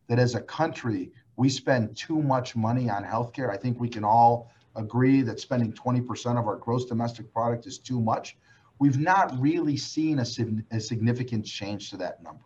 that 0.09 0.19
as 0.19 0.35
a 0.35 0.41
country 0.41 1.13
we 1.37 1.49
spend 1.49 1.97
too 1.97 2.21
much 2.21 2.55
money 2.55 2.91
on 2.91 3.03
healthcare, 3.03 3.51
I 3.51 3.57
think 3.57 3.81
we 3.81 3.89
can 3.89 4.05
all 4.05 4.51
agree 4.77 5.23
that 5.23 5.41
spending 5.41 5.73
20% 5.73 6.39
of 6.39 6.47
our 6.47 6.57
gross 6.57 6.85
domestic 6.85 7.33
product 7.33 7.67
is 7.67 7.79
too 7.79 8.01
much. 8.01 8.37
We've 8.79 8.99
not 8.99 9.41
really 9.41 9.77
seen 9.77 10.19
a, 10.19 10.27
a 10.71 10.81
significant 10.81 11.47
change 11.47 11.91
to 11.91 11.97
that 11.99 12.23
number. 12.23 12.45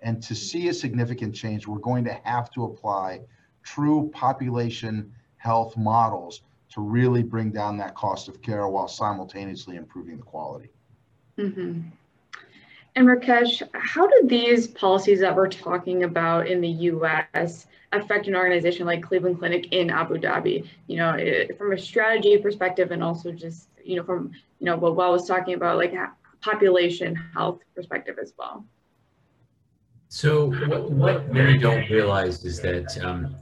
And 0.00 0.22
to 0.22 0.34
see 0.34 0.68
a 0.68 0.74
significant 0.74 1.34
change, 1.34 1.66
we're 1.66 1.78
going 1.78 2.04
to 2.04 2.20
have 2.24 2.50
to 2.52 2.64
apply 2.64 3.20
true 3.62 4.10
population 4.12 5.12
health 5.36 5.76
models 5.76 6.42
to 6.70 6.80
really 6.80 7.22
bring 7.22 7.50
down 7.50 7.76
that 7.78 7.94
cost 7.94 8.28
of 8.28 8.42
care 8.42 8.68
while 8.68 8.88
simultaneously 8.88 9.76
improving 9.76 10.16
the 10.16 10.22
quality. 10.22 10.70
Mm-hmm. 11.38 11.80
And 12.96 13.06
Rakesh, 13.06 13.62
how 13.74 14.06
do 14.06 14.26
these 14.26 14.66
policies 14.66 15.20
that 15.20 15.36
we're 15.36 15.48
talking 15.48 16.04
about 16.04 16.46
in 16.46 16.60
the 16.60 16.68
US 16.68 17.66
affect 17.92 18.26
an 18.26 18.34
organization 18.34 18.86
like 18.86 19.02
Cleveland 19.02 19.38
Clinic 19.38 19.72
in 19.72 19.90
Abu 19.90 20.16
Dhabi? 20.16 20.66
You 20.86 20.96
know, 20.96 21.10
it, 21.10 21.58
from 21.58 21.72
a 21.72 21.78
strategy 21.78 22.38
perspective 22.38 22.90
and 22.92 23.02
also 23.02 23.32
just, 23.32 23.68
you 23.84 23.96
know, 23.96 24.02
from, 24.02 24.32
you 24.60 24.66
know, 24.66 24.76
what 24.76 24.96
Will 24.96 25.12
was 25.12 25.28
talking 25.28 25.54
about, 25.54 25.76
like 25.76 25.94
population 26.40 27.14
health 27.34 27.60
perspective 27.74 28.16
as 28.20 28.32
well. 28.38 28.64
So 30.08 30.52
what, 30.68 30.90
what 30.90 31.32
many 31.32 31.58
don't 31.58 31.90
realize 31.90 32.44
is 32.44 32.60
that 32.60 32.96
um, 33.04 33.34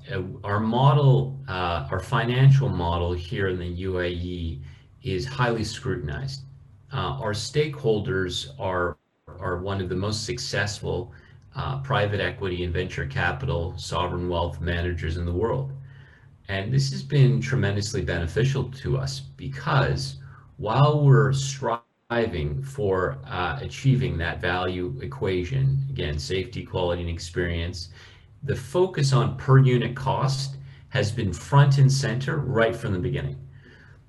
our 0.43 0.61
model, 0.61 1.39
uh, 1.47 1.87
our 1.91 2.01
financial 2.01 2.69
model 2.69 3.13
here 3.13 3.49
in 3.49 3.59
the 3.59 3.83
UAE 3.85 4.63
is 5.03 5.27
highly 5.27 5.63
scrutinized. 5.63 6.43
Uh, 6.93 7.19
our 7.21 7.33
stakeholders 7.33 8.49
are 8.59 8.97
are 9.41 9.59
one 9.59 9.81
of 9.81 9.89
the 9.89 9.97
most 9.97 10.25
successful 10.25 11.13
uh, 11.57 11.79
private 11.81 12.21
equity 12.21 12.65
and 12.65 12.73
venture 12.73 13.07
capital 13.07 13.75
sovereign 13.77 14.29
wealth 14.29 14.61
managers 14.61 15.17
in 15.17 15.25
the 15.25 15.33
world. 15.33 15.73
And 16.49 16.73
this 16.73 16.91
has 16.93 17.03
been 17.03 17.41
tremendously 17.41 18.03
beneficial 18.03 18.65
to 18.71 18.99
us 18.99 19.21
because 19.21 20.17
while 20.57 21.05
we're 21.05 21.33
striving 21.33 21.84
for 22.63 23.19
uh, 23.27 23.59
achieving 23.63 24.19
that 24.19 24.41
value 24.41 24.95
equation, 25.01 25.83
again, 25.89 26.19
safety, 26.19 26.63
quality, 26.65 27.01
and 27.01 27.11
experience, 27.11 27.89
the 28.43 28.55
focus 28.55 29.13
on 29.13 29.37
per 29.39 29.59
unit 29.59 29.97
cost 29.97 30.57
has 30.91 31.11
been 31.11 31.33
front 31.33 31.79
and 31.79 31.91
center 31.91 32.37
right 32.37 32.77
from 32.77 32.93
the 32.93 32.99
beginning. 32.99 33.39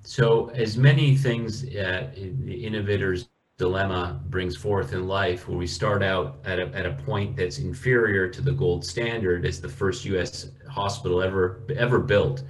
So 0.02 0.50
as 0.50 0.76
many 0.76 1.16
things 1.16 1.64
uh, 1.64 2.10
the 2.14 2.64
innovators 2.64 3.28
dilemma 3.58 4.20
brings 4.28 4.54
forth 4.54 4.92
in 4.92 5.08
life 5.08 5.48
where 5.48 5.56
we 5.56 5.66
start 5.66 6.02
out 6.02 6.38
at 6.44 6.58
a, 6.58 6.66
at 6.74 6.84
a 6.84 6.92
point 6.92 7.34
that's 7.34 7.58
inferior 7.58 8.28
to 8.28 8.42
the 8.42 8.52
gold 8.52 8.84
standard 8.84 9.46
as 9.46 9.60
the 9.60 9.68
first 9.68 10.04
U.S. 10.04 10.50
hospital 10.68 11.22
ever 11.22 11.62
ever 11.74 11.98
built 11.98 12.44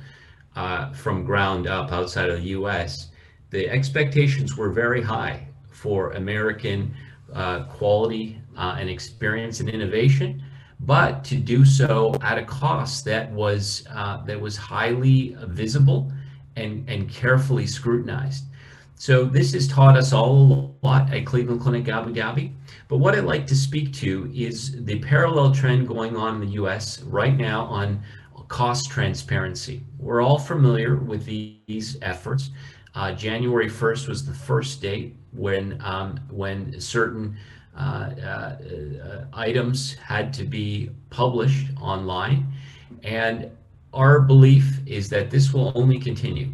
uh, 0.57 0.93
from 0.93 1.25
ground 1.25 1.69
up 1.69 1.93
outside 1.93 2.29
of 2.29 2.39
the 2.39 2.49
U.S. 2.49 3.11
The 3.51 3.69
expectations 3.69 4.57
were 4.57 4.71
very 4.71 5.03
high 5.03 5.47
for 5.71 6.13
American 6.13 6.95
uh, 7.33 7.65
quality 7.65 8.41
uh, 8.57 8.77
and 8.79 8.89
experience 8.89 9.61
and 9.61 9.69
innovation, 9.69 10.43
but 10.81 11.25
to 11.25 11.37
do 11.37 11.65
so 11.65 12.15
at 12.23 12.39
a 12.39 12.45
cost 12.45 13.05
that 13.05 13.31
was 13.33 13.87
uh, 13.91 14.25
that 14.25 14.41
was 14.41 14.57
highly 14.57 15.37
visible 15.43 16.13
and 16.57 16.89
and 16.89 17.09
carefully 17.09 17.67
scrutinized. 17.67 18.45
So 18.99 19.25
this 19.27 19.53
has 19.53 19.69
taught 19.69 19.97
us 19.97 20.15
all 20.15 20.75
a 20.83 20.87
lot 20.87 21.13
at 21.13 21.27
Cleveland 21.27 21.61
Clinic 21.61 21.89
Abu 21.89 22.15
Dhabi. 22.15 22.53
But 22.89 22.97
what 22.97 23.15
I'd 23.15 23.25
like 23.25 23.47
to 23.49 23.55
speak 23.55 23.93
to 23.95 24.33
is 24.35 24.85
the 24.87 24.99
parallel 25.01 25.53
trend 25.53 25.87
going 25.87 26.17
on 26.17 26.37
in 26.37 26.41
the 26.41 26.55
US 26.55 27.03
right 27.03 27.37
now 27.37 27.67
on 27.67 28.03
cost 28.49 28.91
transparency. 28.91 29.83
We're 29.99 30.23
all 30.23 30.39
familiar 30.39 30.97
with 30.97 31.27
these 31.27 31.99
efforts. 32.01 32.51
Uh, 32.97 33.13
January 33.13 33.69
1st 33.69 34.09
was 34.09 34.25
the 34.25 34.33
first 34.33 34.81
date 34.81 35.15
when, 35.33 35.79
um, 35.85 36.19
when 36.31 36.81
certain 36.81 37.37
uh, 37.77 38.11
uh, 38.25 39.25
items 39.35 39.93
had 39.97 40.33
to 40.33 40.45
be 40.45 40.89
published 41.11 41.67
online. 41.79 42.51
And 43.03 43.51
our 43.93 44.21
belief 44.21 44.81
is 44.87 45.11
that 45.11 45.31
this 45.31 45.53
will 45.53 45.73
only 45.75 45.99
continue 45.99 46.51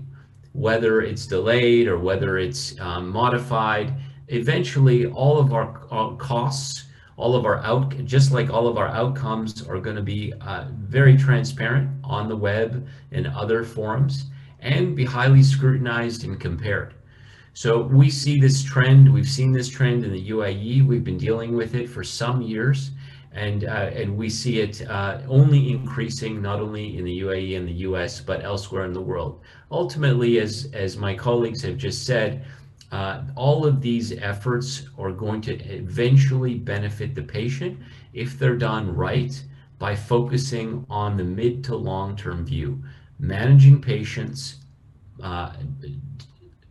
whether 0.52 1.00
it's 1.00 1.26
delayed 1.26 1.86
or 1.86 1.98
whether 1.98 2.38
it's 2.38 2.78
um, 2.80 3.08
modified, 3.08 3.94
eventually 4.28 5.06
all 5.06 5.38
of 5.38 5.54
our, 5.54 5.86
our, 5.90 6.14
costs, 6.16 6.86
all 7.16 7.36
of 7.36 7.46
our 7.46 7.58
out, 7.58 7.96
just 8.04 8.32
like 8.32 8.50
all 8.50 8.66
of 8.66 8.76
our 8.76 8.88
outcomes 8.88 9.66
are 9.66 9.78
going 9.78 9.96
to 9.96 10.02
be 10.02 10.32
uh, 10.40 10.66
very 10.72 11.16
transparent 11.16 11.88
on 12.02 12.28
the 12.28 12.36
web 12.36 12.86
and 13.12 13.28
other 13.28 13.62
forums 13.64 14.26
and 14.62 14.96
be 14.96 15.04
highly 15.04 15.42
scrutinized 15.42 16.24
and 16.24 16.40
compared. 16.40 16.94
So 17.54 17.82
we 17.82 18.08
see 18.08 18.40
this 18.40 18.62
trend, 18.62 19.12
we've 19.12 19.28
seen 19.28 19.52
this 19.52 19.68
trend 19.68 20.04
in 20.04 20.12
the 20.12 20.30
UAE, 20.30 20.86
we've 20.86 21.04
been 21.04 21.18
dealing 21.18 21.54
with 21.54 21.74
it 21.74 21.90
for 21.90 22.02
some 22.02 22.40
years 22.40 22.92
and 23.34 23.64
uh, 23.64 23.90
and 23.94 24.16
we 24.16 24.28
see 24.28 24.60
it 24.60 24.86
uh, 24.88 25.20
only 25.26 25.70
increasing 25.70 26.42
not 26.42 26.60
only 26.60 26.96
in 26.98 27.04
the 27.04 27.20
UAE 27.20 27.56
and 27.56 27.66
the 27.66 27.84
US 27.88 28.20
but 28.20 28.44
elsewhere 28.44 28.84
in 28.84 28.92
the 28.92 29.00
world. 29.00 29.40
Ultimately, 29.70 30.38
as 30.38 30.68
as 30.72 30.96
my 30.96 31.14
colleagues 31.14 31.62
have 31.62 31.76
just 31.76 32.04
said, 32.06 32.44
uh, 32.90 33.22
all 33.34 33.64
of 33.64 33.80
these 33.80 34.12
efforts 34.12 34.86
are 34.98 35.12
going 35.12 35.40
to 35.42 35.54
eventually 35.74 36.54
benefit 36.54 37.14
the 37.14 37.22
patient 37.22 37.78
if 38.12 38.38
they're 38.38 38.56
done 38.56 38.94
right 38.94 39.42
by 39.78 39.96
focusing 39.96 40.86
on 40.90 41.16
the 41.16 41.24
mid 41.24 41.64
to 41.64 41.74
long 41.74 42.16
term 42.16 42.44
view, 42.44 42.82
managing 43.22 43.80
patients, 43.80 44.56
uh, 45.22 45.52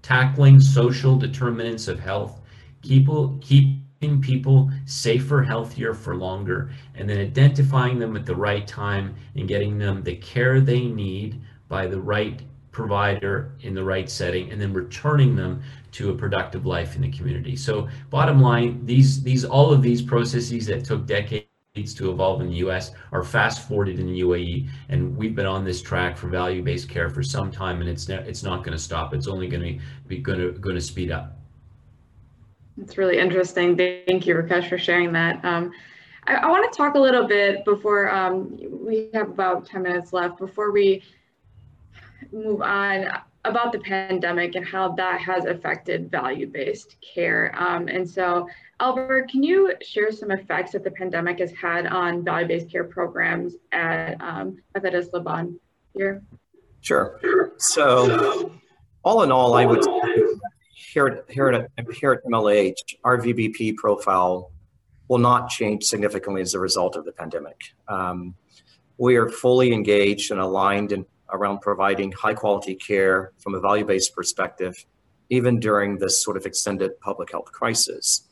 tackling 0.01 0.59
social 0.59 1.15
determinants 1.17 1.87
of 1.87 1.99
health, 1.99 2.41
keep 2.81 3.07
keep 3.41 3.79
people 4.19 4.69
safer, 4.85 5.43
healthier 5.43 5.93
for 5.93 6.15
longer, 6.15 6.71
and 6.95 7.07
then 7.09 7.19
identifying 7.19 7.99
them 7.99 8.15
at 8.15 8.25
the 8.25 8.35
right 8.35 8.67
time 8.67 9.15
and 9.35 9.47
getting 9.47 9.77
them 9.77 10.03
the 10.03 10.15
care 10.17 10.59
they 10.59 10.85
need 10.85 11.39
by 11.69 11.87
the 11.87 11.99
right 11.99 12.41
provider 12.71 13.53
in 13.61 13.73
the 13.73 13.83
right 13.83 14.09
setting 14.09 14.49
and 14.51 14.59
then 14.59 14.73
returning 14.73 15.35
them 15.35 15.61
to 15.91 16.09
a 16.09 16.15
productive 16.15 16.65
life 16.65 16.95
in 16.95 17.01
the 17.01 17.11
community. 17.11 17.55
So 17.55 17.87
bottom 18.09 18.41
line, 18.41 18.85
these 18.85 19.21
these 19.23 19.45
all 19.45 19.71
of 19.71 19.81
these 19.81 20.01
processes 20.01 20.65
that 20.67 20.83
took 20.83 21.05
decades 21.05 21.50
to 21.73 22.11
evolve 22.11 22.41
in 22.41 22.49
the 22.49 22.55
US 22.55 22.91
are 23.13 23.23
fast 23.23 23.65
forwarded 23.65 23.97
in 23.97 24.07
the 24.07 24.19
UAE 24.19 24.67
and 24.89 25.15
we've 25.15 25.33
been 25.33 25.45
on 25.45 25.63
this 25.63 25.81
track 25.81 26.17
for 26.17 26.27
value-based 26.27 26.89
care 26.89 27.09
for 27.09 27.23
some 27.23 27.49
time 27.49 27.79
and 27.79 27.89
it's 27.89 28.09
not 28.09 28.27
it's 28.27 28.43
not 28.43 28.57
going 28.57 28.73
to 28.73 28.83
stop. 28.83 29.13
It's 29.13 29.25
only 29.25 29.47
going 29.47 29.63
to 29.63 29.85
be 30.05 30.17
going 30.17 30.39
to 30.39 30.51
going 30.59 30.75
to 30.75 30.81
speed 30.81 31.11
up. 31.11 31.37
It's 32.77 32.97
really 32.97 33.17
interesting. 33.17 33.77
Thank 33.77 34.27
you, 34.27 34.35
Rakesh, 34.35 34.67
for 34.67 34.77
sharing 34.77 35.13
that. 35.13 35.45
Um, 35.45 35.71
I, 36.27 36.35
I 36.35 36.49
want 36.49 36.69
to 36.69 36.75
talk 36.77 36.95
a 36.95 36.99
little 36.99 37.25
bit 37.25 37.63
before 37.63 38.13
um, 38.13 38.59
we 38.69 39.09
have 39.13 39.29
about 39.29 39.65
10 39.65 39.81
minutes 39.81 40.11
left 40.11 40.39
before 40.39 40.71
we 40.71 41.01
move 42.33 42.61
on 42.61 43.07
about 43.45 43.71
the 43.71 43.79
pandemic 43.79 44.55
and 44.55 44.65
how 44.65 44.91
that 44.93 45.19
has 45.19 45.45
affected 45.45 46.11
value-based 46.11 46.95
care. 47.01 47.53
Um, 47.57 47.87
and 47.87 48.07
so, 48.07 48.47
Albert, 48.79 49.29
can 49.31 49.41
you 49.41 49.73
share 49.81 50.11
some 50.11 50.31
effects 50.31 50.71
that 50.73 50.83
the 50.83 50.91
pandemic 50.91 51.39
has 51.39 51.51
had 51.51 51.87
on 51.87 52.23
value-based 52.23 52.71
care 52.71 52.83
programs 52.83 53.55
at 53.71 54.21
um, 54.21 54.57
Methodist 54.75 55.13
Le 55.13 55.21
Bonheur? 55.21 56.21
Sure. 56.81 57.19
So, 57.57 58.51
all 59.03 59.23
in 59.23 59.31
all, 59.31 59.55
I 59.55 59.65
would 59.65 59.83
say 59.83 59.91
here 60.91 61.07
at, 61.07 61.23
here 61.29 61.49
at, 61.49 61.69
here 61.95 62.11
at 62.11 62.25
MLH, 62.25 62.75
our 63.03 63.17
VBP 63.17 63.75
profile 63.77 64.51
will 65.07 65.17
not 65.17 65.49
change 65.49 65.83
significantly 65.83 66.41
as 66.41 66.53
a 66.53 66.59
result 66.59 66.95
of 66.95 67.05
the 67.05 67.11
pandemic. 67.11 67.59
Um, 67.87 68.35
we 68.97 69.15
are 69.15 69.29
fully 69.29 69.73
engaged 69.73 70.31
and 70.31 70.39
aligned 70.39 70.91
in, 70.91 71.05
around 71.31 71.59
providing 71.59 72.11
high 72.11 72.33
quality 72.33 72.75
care 72.75 73.31
from 73.37 73.55
a 73.55 73.59
value-based 73.59 74.15
perspective, 74.15 74.85
even 75.29 75.59
during 75.59 75.97
this 75.97 76.21
sort 76.21 76.37
of 76.37 76.45
extended 76.45 76.99
public 76.99 77.31
health 77.31 77.51
crisis. 77.51 78.27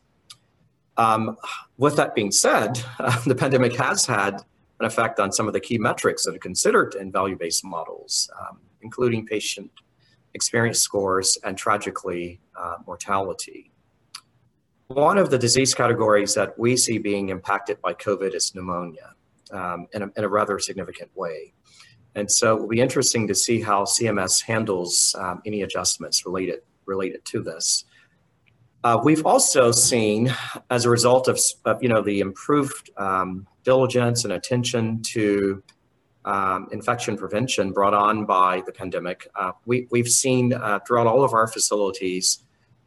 Um, 0.98 1.38
with 1.78 1.96
that 1.96 2.14
being 2.14 2.32
said, 2.32 2.84
uh, 3.00 3.20
the 3.26 3.36
pandemic 3.36 3.76
has 3.78 4.06
had 4.06 4.36
an 4.80 4.86
effect 4.86 5.20
on 5.20 5.32
some 5.32 5.48
of 5.48 5.54
the 5.54 5.60
key 5.60 5.78
metrics 5.78 6.26
that 6.26 6.36
are 6.36 6.40
considered 6.40 6.96
in 6.96 7.12
value-based 7.12 7.64
models, 7.64 8.30
um, 8.40 8.60
including 8.82 9.26
patient 9.26 9.72
experience 10.34 10.80
scores 10.80 11.38
and 11.44 11.58
tragically 11.58 12.40
uh, 12.58 12.76
mortality. 12.86 13.72
One 14.88 15.18
of 15.18 15.30
the 15.30 15.38
disease 15.38 15.74
categories 15.74 16.34
that 16.34 16.58
we 16.58 16.76
see 16.76 16.98
being 16.98 17.30
impacted 17.30 17.82
by 17.82 17.94
COVID 17.94 18.34
is 18.34 18.54
pneumonia 18.56 19.14
um, 19.52 19.88
in, 19.94 20.04
a, 20.04 20.12
in, 20.18 20.24
a, 20.24 20.28
rather 20.28 20.60
significant 20.60 21.16
way. 21.16 21.54
And 22.16 22.30
so 22.32 22.56
it 22.56 22.62
will 22.62 22.68
be 22.68 22.82
interesting 22.82 23.28
to 23.28 23.36
see 23.36 23.62
how 23.62 23.84
CMS 23.84 24.42
handles 24.44 25.16
um, 25.18 25.42
any 25.46 25.62
adjustments 25.62 26.26
related, 26.26 26.62
related 26.86 27.24
to 27.26 27.42
this. 27.42 27.86
Uh, 28.84 29.00
we've 29.04 29.26
also 29.26 29.72
seen, 29.72 30.34
as 30.70 30.86
a 30.86 30.90
result 30.90 31.28
of, 31.28 31.40
of 31.66 31.84
you 31.84 31.90
know, 31.90 32.02
the 32.02 32.22
improved 32.22 32.90
um, 32.98 33.46
diligence 33.64 34.24
and 34.24 34.34
attention 34.34 35.02
to 35.04 35.62
um, 36.26 36.68
infection 36.72 37.18
prevention 37.18 37.72
brought 37.72 37.94
on 37.94 38.26
by 38.26 38.62
the 38.66 38.72
pandemic, 38.72 39.28
uh, 39.36 39.52
we, 39.66 39.88
we've 39.92 40.08
seen 40.10 40.54
uh, 40.54 40.80
throughout 40.86 41.08
all 41.08 41.24
of 41.24 41.34
our 41.34 41.48
facilities 41.48 42.44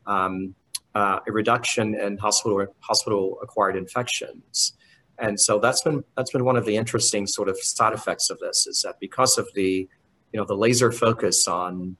um, 0.06 0.54
uh, 0.94 1.18
a 1.26 1.32
reduction 1.32 1.94
in 1.94 2.18
hospital 2.18 2.66
hospital 2.80 3.38
acquired 3.42 3.76
infections. 3.76 4.74
And 5.22 5.40
so 5.40 5.60
that's 5.60 5.82
been 5.82 6.02
that's 6.16 6.32
been 6.32 6.44
one 6.44 6.56
of 6.56 6.66
the 6.66 6.76
interesting 6.76 7.28
sort 7.28 7.48
of 7.48 7.56
side 7.56 7.92
effects 7.94 8.28
of 8.28 8.40
this 8.40 8.66
is 8.66 8.82
that 8.82 8.98
because 8.98 9.38
of 9.38 9.48
the 9.54 9.88
you 10.32 10.40
know 10.40 10.44
the 10.44 10.56
laser 10.56 10.90
focus 10.90 11.46
on 11.46 11.96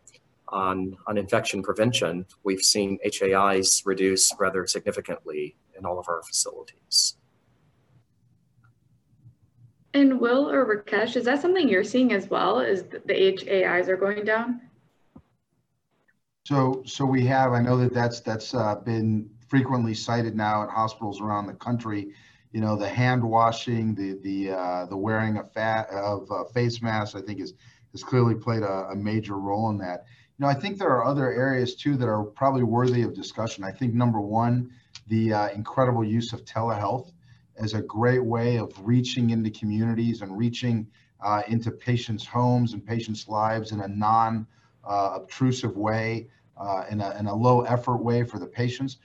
on 0.48 0.96
on 1.06 1.16
infection 1.16 1.62
prevention, 1.62 2.26
we've 2.42 2.62
seen 2.62 2.98
HAIs 3.04 3.82
reduce 3.86 4.34
rather 4.40 4.66
significantly 4.66 5.56
in 5.78 5.86
all 5.86 6.00
of 6.00 6.06
our 6.08 6.20
facilities. 6.24 7.16
And 9.94 10.18
Will 10.20 10.50
or 10.50 10.64
Rakesh, 10.66 11.16
is 11.16 11.24
that 11.26 11.40
something 11.40 11.68
you're 11.68 11.84
seeing 11.84 12.12
as 12.12 12.28
well? 12.28 12.58
Is 12.58 12.82
the 12.82 13.14
HAIs 13.14 13.88
are 13.88 13.96
going 13.96 14.24
down? 14.24 14.62
So, 16.44 16.82
so 16.86 17.04
we 17.04 17.24
have. 17.26 17.52
I 17.52 17.62
know 17.62 17.76
that 17.76 17.94
that's 17.94 18.18
that's 18.18 18.52
uh, 18.52 18.74
been 18.76 19.30
frequently 19.46 19.94
cited 19.94 20.34
now 20.34 20.64
at 20.64 20.70
hospitals 20.70 21.20
around 21.20 21.46
the 21.46 21.52
country. 21.52 22.12
You 22.52 22.60
know, 22.60 22.76
the 22.76 22.88
hand 22.88 23.24
washing, 23.24 23.94
the 23.94 24.18
the 24.22 24.50
uh, 24.50 24.86
the 24.86 24.96
wearing 24.96 25.38
of 25.38 25.50
fat 25.52 25.88
of 25.90 26.30
uh, 26.30 26.44
face 26.44 26.82
masks. 26.82 27.14
I 27.14 27.22
think 27.22 27.40
is 27.40 27.54
has 27.92 28.04
clearly 28.04 28.34
played 28.34 28.62
a, 28.62 28.88
a 28.90 28.96
major 28.96 29.38
role 29.38 29.70
in 29.70 29.78
that. 29.78 30.04
You 30.38 30.44
know, 30.44 30.48
I 30.48 30.54
think 30.54 30.78
there 30.78 30.90
are 30.90 31.04
other 31.04 31.32
areas 31.32 31.74
too 31.74 31.96
that 31.96 32.08
are 32.08 32.24
probably 32.24 32.62
worthy 32.62 33.02
of 33.02 33.14
discussion. 33.14 33.64
I 33.64 33.70
think 33.70 33.94
number 33.94 34.20
one, 34.20 34.70
the 35.08 35.32
uh, 35.32 35.48
incredible 35.50 36.04
use 36.04 36.32
of 36.32 36.44
telehealth 36.44 37.12
as 37.56 37.74
a 37.74 37.82
great 37.82 38.24
way 38.24 38.56
of 38.56 38.72
reaching 38.82 39.30
into 39.30 39.50
communities 39.50 40.22
and 40.22 40.36
reaching 40.36 40.86
uh, 41.22 41.42
into 41.48 41.70
patients' 41.70 42.26
homes 42.26 42.72
and 42.72 42.84
patients' 42.84 43.28
lives 43.28 43.72
in 43.72 43.80
a 43.80 43.88
non 43.88 44.46
uh, 44.84 45.12
obtrusive 45.14 45.76
way, 45.76 46.28
uh, 46.56 46.84
in, 46.90 47.00
a, 47.00 47.16
in 47.18 47.26
a 47.26 47.34
low 47.34 47.62
effort 47.62 47.98
way 47.98 48.24
for 48.24 48.38
the 48.38 48.46
patients. 48.46 48.98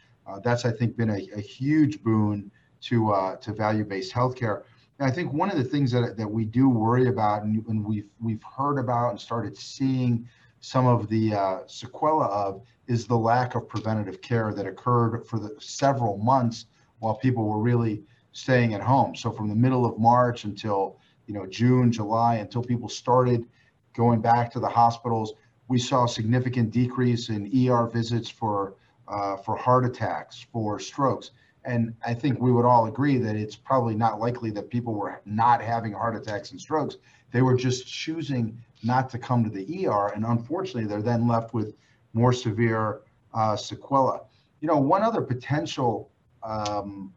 That's, 0.43 0.65
I 0.65 0.71
think, 0.71 0.97
been 0.97 1.09
a, 1.09 1.27
a 1.35 1.39
huge 1.39 2.03
boon 2.03 2.51
to, 2.81 3.11
uh, 3.11 3.35
to 3.37 3.53
value 3.53 3.83
based 3.83 4.13
healthcare. 4.13 4.63
And 4.99 5.07
I 5.07 5.11
think 5.11 5.31
one 5.33 5.51
of 5.51 5.57
the 5.57 5.63
things 5.63 5.91
that, 5.91 6.17
that 6.17 6.27
we 6.27 6.45
do 6.45 6.69
worry 6.69 7.07
about 7.07 7.43
and, 7.43 7.65
and 7.67 7.85
we've, 7.85 8.09
we've 8.19 8.43
heard 8.43 8.79
about 8.79 9.11
and 9.11 9.19
started 9.19 9.57
seeing 9.57 10.27
some 10.59 10.87
of 10.87 11.07
the 11.07 11.33
uh, 11.33 11.59
sequela 11.67 12.27
of 12.29 12.61
is 12.87 13.05
the 13.05 13.17
lack 13.17 13.55
of 13.55 13.67
preventative 13.67 14.21
care 14.21 14.53
that 14.53 14.65
occurred 14.65 15.25
for 15.27 15.39
the 15.39 15.55
several 15.59 16.17
months 16.17 16.65
while 16.99 17.15
people 17.15 17.45
were 17.45 17.59
really 17.59 18.03
staying 18.31 18.73
at 18.73 18.81
home. 18.81 19.15
So 19.15 19.31
from 19.31 19.49
the 19.49 19.55
middle 19.55 19.85
of 19.85 19.99
March 19.99 20.45
until 20.45 20.99
you 21.27 21.33
know 21.33 21.45
June, 21.45 21.91
July, 21.91 22.35
until 22.35 22.63
people 22.63 22.89
started 22.89 23.45
going 23.93 24.21
back 24.21 24.51
to 24.51 24.59
the 24.59 24.69
hospitals, 24.69 25.33
we 25.67 25.77
saw 25.77 26.05
a 26.05 26.09
significant 26.09 26.71
decrease 26.71 27.29
in 27.29 27.51
ER 27.69 27.87
visits 27.87 28.29
for 28.29 28.75
uh, 29.07 29.37
for 29.37 29.55
heart 29.55 29.85
attacks, 29.85 30.45
for 30.51 30.79
strokes. 30.79 31.31
And 31.67 31.93
I 32.05 32.13
think 32.13 32.39
we 32.39 32.51
would 32.51 32.65
all 32.65 32.87
agree 32.87 33.17
that 33.17 33.35
it's 33.35 33.55
probably 33.55 33.93
not 33.93 34.19
likely 34.19 34.49
that 34.51 34.69
people 34.69 34.93
were 34.95 35.21
not 35.25 35.61
having 35.61 35.93
heart 35.93 36.15
attacks 36.15 36.51
and 36.51 36.59
strokes. 36.59 36.97
They 37.31 37.41
were 37.41 37.55
just 37.55 37.85
choosing 37.85 38.57
not 38.83 39.09
to 39.11 39.19
come 39.19 39.43
to 39.43 39.49
the 39.49 39.87
ER. 39.87 40.13
And 40.15 40.25
unfortunately, 40.25 40.85
they're 40.85 41.01
then 41.01 41.27
left 41.27 41.53
with 41.53 41.75
more 42.13 42.33
severe 42.33 43.01
uh, 43.33 43.55
sequela. 43.55 44.25
You 44.61 44.67
know, 44.67 44.77
one 44.77 45.03
other 45.03 45.21
potential 45.21 46.09
um, 46.41 47.13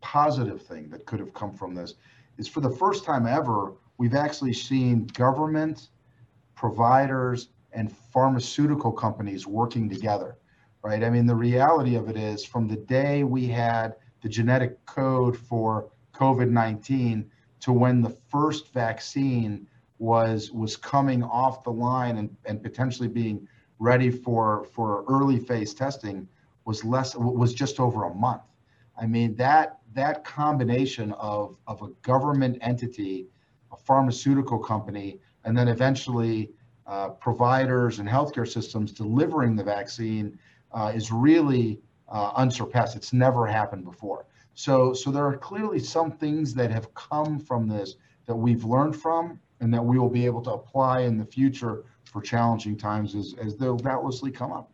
positive 0.00 0.60
thing 0.60 0.90
that 0.90 1.06
could 1.06 1.20
have 1.20 1.32
come 1.32 1.54
from 1.54 1.72
this 1.72 1.94
is 2.36 2.48
for 2.48 2.60
the 2.60 2.70
first 2.70 3.04
time 3.04 3.26
ever, 3.26 3.74
we've 3.98 4.16
actually 4.16 4.52
seen 4.52 5.06
government, 5.08 5.90
providers, 6.56 7.48
and 7.72 7.96
pharmaceutical 8.12 8.90
companies 8.90 9.46
working 9.46 9.88
together, 9.88 10.36
right? 10.82 11.04
I 11.04 11.10
mean, 11.10 11.26
the 11.26 11.34
reality 11.34 11.96
of 11.96 12.08
it 12.08 12.16
is 12.16 12.44
from 12.44 12.68
the 12.68 12.76
day 12.76 13.24
we 13.24 13.46
had 13.46 13.96
the 14.22 14.28
genetic 14.28 14.84
code 14.86 15.36
for 15.36 15.90
COVID-19 16.14 17.26
to 17.60 17.72
when 17.72 18.00
the 18.00 18.10
first 18.10 18.72
vaccine 18.72 19.66
was 19.98 20.50
was 20.50 20.76
coming 20.76 21.22
off 21.22 21.62
the 21.62 21.70
line 21.70 22.16
and, 22.16 22.34
and 22.46 22.62
potentially 22.62 23.08
being 23.08 23.46
ready 23.78 24.10
for 24.10 24.64
for 24.72 25.04
early 25.08 25.38
phase 25.38 25.74
testing 25.74 26.26
was 26.64 26.84
less 26.84 27.14
was 27.14 27.52
just 27.52 27.78
over 27.78 28.04
a 28.04 28.14
month. 28.14 28.42
I 28.98 29.06
mean 29.06 29.34
that 29.36 29.80
that 29.94 30.24
combination 30.24 31.12
of, 31.12 31.56
of 31.66 31.82
a 31.82 31.88
government 32.02 32.58
entity, 32.60 33.26
a 33.72 33.76
pharmaceutical 33.76 34.58
company, 34.58 35.18
and 35.44 35.56
then 35.56 35.68
eventually 35.68 36.50
uh, 36.86 37.08
providers 37.08 37.98
and 37.98 38.08
healthcare 38.08 38.48
systems 38.48 38.92
delivering 38.92 39.56
the 39.56 39.64
vaccine 39.64 40.38
uh, 40.72 40.92
is 40.94 41.10
really 41.12 41.80
uh, 42.08 42.32
unsurpassed. 42.36 42.96
It's 42.96 43.12
never 43.12 43.46
happened 43.46 43.84
before. 43.84 44.26
So, 44.54 44.92
so 44.92 45.10
there 45.10 45.24
are 45.24 45.36
clearly 45.36 45.78
some 45.78 46.10
things 46.10 46.54
that 46.54 46.70
have 46.70 46.92
come 46.94 47.38
from 47.38 47.66
this 47.68 47.94
that 48.26 48.34
we've 48.34 48.64
learned 48.64 48.96
from 48.96 49.40
and 49.60 49.72
that 49.72 49.84
we 49.84 49.98
will 49.98 50.10
be 50.10 50.26
able 50.26 50.42
to 50.42 50.52
apply 50.52 51.00
in 51.00 51.18
the 51.18 51.24
future 51.24 51.84
for 52.04 52.20
challenging 52.20 52.76
times 52.76 53.14
as, 53.14 53.34
as 53.40 53.56
they'll 53.56 53.76
doubtlessly 53.76 54.30
come 54.30 54.52
up. 54.52 54.72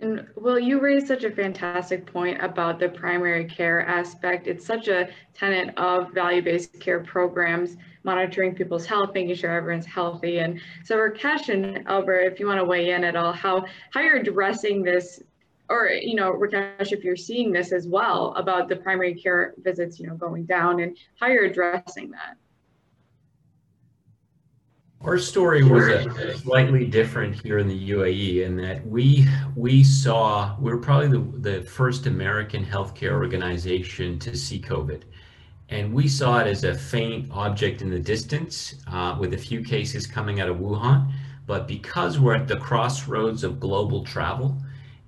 And 0.00 0.26
Will, 0.36 0.60
you 0.60 0.80
raised 0.80 1.08
such 1.08 1.24
a 1.24 1.30
fantastic 1.30 2.06
point 2.06 2.40
about 2.42 2.78
the 2.78 2.88
primary 2.88 3.44
care 3.44 3.84
aspect. 3.84 4.46
It's 4.46 4.64
such 4.64 4.86
a 4.86 5.08
tenet 5.34 5.76
of 5.76 6.12
value-based 6.12 6.78
care 6.78 7.00
programs, 7.00 7.76
monitoring 8.04 8.54
people's 8.54 8.86
health, 8.86 9.10
making 9.12 9.34
sure 9.34 9.50
everyone's 9.50 9.86
healthy. 9.86 10.38
And 10.38 10.60
so 10.84 10.96
Rakesh 10.96 11.48
and 11.48 11.86
Albert, 11.88 12.20
if 12.32 12.38
you 12.38 12.46
want 12.46 12.60
to 12.60 12.64
weigh 12.64 12.90
in 12.90 13.02
at 13.02 13.16
all, 13.16 13.32
how, 13.32 13.64
how 13.90 14.00
you're 14.00 14.18
addressing 14.18 14.84
this, 14.84 15.20
or, 15.68 15.88
you 15.88 16.14
know, 16.14 16.32
Rakesh, 16.32 16.92
if 16.92 17.02
you're 17.02 17.16
seeing 17.16 17.50
this 17.50 17.72
as 17.72 17.88
well 17.88 18.34
about 18.36 18.68
the 18.68 18.76
primary 18.76 19.14
care 19.14 19.54
visits, 19.58 19.98
you 19.98 20.06
know, 20.06 20.14
going 20.14 20.44
down 20.44 20.78
and 20.80 20.96
how 21.18 21.26
you're 21.26 21.46
addressing 21.46 22.12
that. 22.12 22.36
Our 25.00 25.16
story 25.16 25.62
was 25.62 25.86
a, 25.86 26.36
slightly 26.38 26.84
different 26.84 27.40
here 27.40 27.58
in 27.58 27.68
the 27.68 27.90
UAE 27.90 28.44
in 28.44 28.56
that 28.56 28.84
we 28.84 29.28
we 29.54 29.84
saw 29.84 30.56
we 30.58 30.72
were 30.72 30.78
probably 30.78 31.06
the, 31.06 31.38
the 31.38 31.62
first 31.62 32.06
American 32.06 32.64
healthcare 32.64 33.12
organization 33.12 34.18
to 34.18 34.36
see 34.36 34.60
COVID. 34.60 35.02
And 35.68 35.94
we 35.94 36.08
saw 36.08 36.40
it 36.40 36.48
as 36.48 36.64
a 36.64 36.74
faint 36.74 37.30
object 37.30 37.80
in 37.80 37.90
the 37.90 38.00
distance 38.00 38.74
uh, 38.88 39.16
with 39.18 39.34
a 39.34 39.38
few 39.38 39.62
cases 39.62 40.04
coming 40.04 40.40
out 40.40 40.48
of 40.48 40.56
Wuhan. 40.56 41.12
But 41.46 41.68
because 41.68 42.18
we're 42.18 42.34
at 42.34 42.48
the 42.48 42.56
crossroads 42.56 43.44
of 43.44 43.60
global 43.60 44.02
travel 44.02 44.56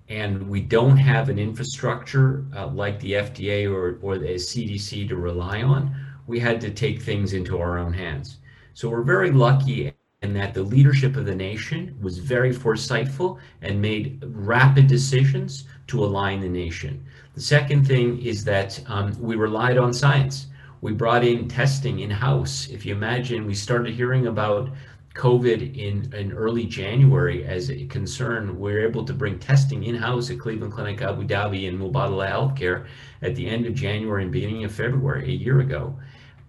and 0.09 0.49
we 0.49 0.61
don't 0.61 0.99
have 0.99 1.29
an 1.29 1.39
infrastructure 1.39 2.45
uh, 2.55 2.69
like 2.69 3.01
the 3.01 3.13
FDA 3.13 3.69
or, 3.69 3.99
or 4.03 4.19
the 4.19 4.35
CDC 4.35 5.09
to 5.09 5.17
rely 5.17 5.63
on, 5.63 5.95
we 6.29 6.39
had 6.39 6.61
to 6.61 6.71
take 6.71 7.03
things 7.03 7.33
into 7.33 7.59
our 7.59 7.77
own 7.77 7.93
hands. 7.93 8.39
So 8.81 8.89
we're 8.89 9.03
very 9.03 9.31
lucky 9.31 9.93
in 10.23 10.33
that 10.33 10.55
the 10.55 10.63
leadership 10.63 11.15
of 11.17 11.27
the 11.27 11.35
nation 11.35 11.95
was 12.01 12.17
very 12.17 12.51
foresightful 12.51 13.37
and 13.61 13.79
made 13.79 14.25
rapid 14.27 14.87
decisions 14.87 15.65
to 15.89 16.03
align 16.03 16.41
the 16.41 16.49
nation. 16.49 17.05
The 17.35 17.43
second 17.43 17.87
thing 17.87 18.23
is 18.23 18.43
that 18.45 18.83
um, 18.87 19.15
we 19.21 19.37
relied 19.37 19.77
on 19.77 19.93
science. 19.93 20.47
We 20.81 20.93
brought 20.93 21.27
in 21.27 21.47
testing 21.47 21.99
in 21.99 22.09
house. 22.09 22.71
If 22.71 22.87
you 22.87 22.95
imagine, 22.95 23.47
we 23.47 23.55
started 23.55 23.93
hearing 23.93 24.29
about 24.29 24.71
COVID 25.15 25.77
in, 25.77 26.11
in 26.15 26.33
early 26.33 26.65
January 26.65 27.45
as 27.45 27.71
a 27.71 27.85
concern, 27.85 28.59
we 28.59 28.73
were 28.73 28.81
able 28.81 29.05
to 29.05 29.13
bring 29.13 29.39
testing 29.39 29.85
in-house 29.85 30.31
at 30.31 30.39
Cleveland 30.39 30.73
Clinic 30.73 31.03
Abu 31.03 31.27
Dhabi 31.27 31.69
and 31.69 31.79
Mubadala 31.79 32.31
Healthcare 32.31 32.87
at 33.21 33.35
the 33.35 33.47
end 33.47 33.67
of 33.67 33.75
January 33.75 34.23
and 34.23 34.33
beginning 34.33 34.65
of 34.65 34.73
February, 34.73 35.27
a 35.27 35.37
year 35.37 35.61
ago. 35.61 35.99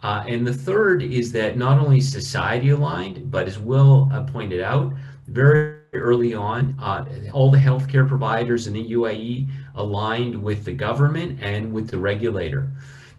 Uh, 0.04 0.24
and 0.28 0.46
the 0.46 0.54
third 0.54 1.04
is 1.04 1.32
that 1.32 1.58
not 1.58 1.78
only 1.78 2.02
society 2.02 2.70
aligned, 2.70 3.30
but 3.30 3.48
as 3.48 3.60
Will 3.60 4.10
uh, 4.12 4.24
pointed 4.24 4.62
out, 4.62 4.94
very 5.28 5.76
early 5.94 6.34
on, 6.34 6.76
uh, 6.80 7.06
all 7.34 7.52
the 7.52 7.58
healthcare 7.58 8.08
providers 8.08 8.68
in 8.68 8.74
the 8.74 8.92
UAE 8.92 9.48
aligned 9.76 10.42
with 10.42 10.66
the 10.66 10.74
government 10.74 11.40
and 11.42 11.72
with 11.72 11.90
the 11.90 11.98
regulator. 11.98 12.72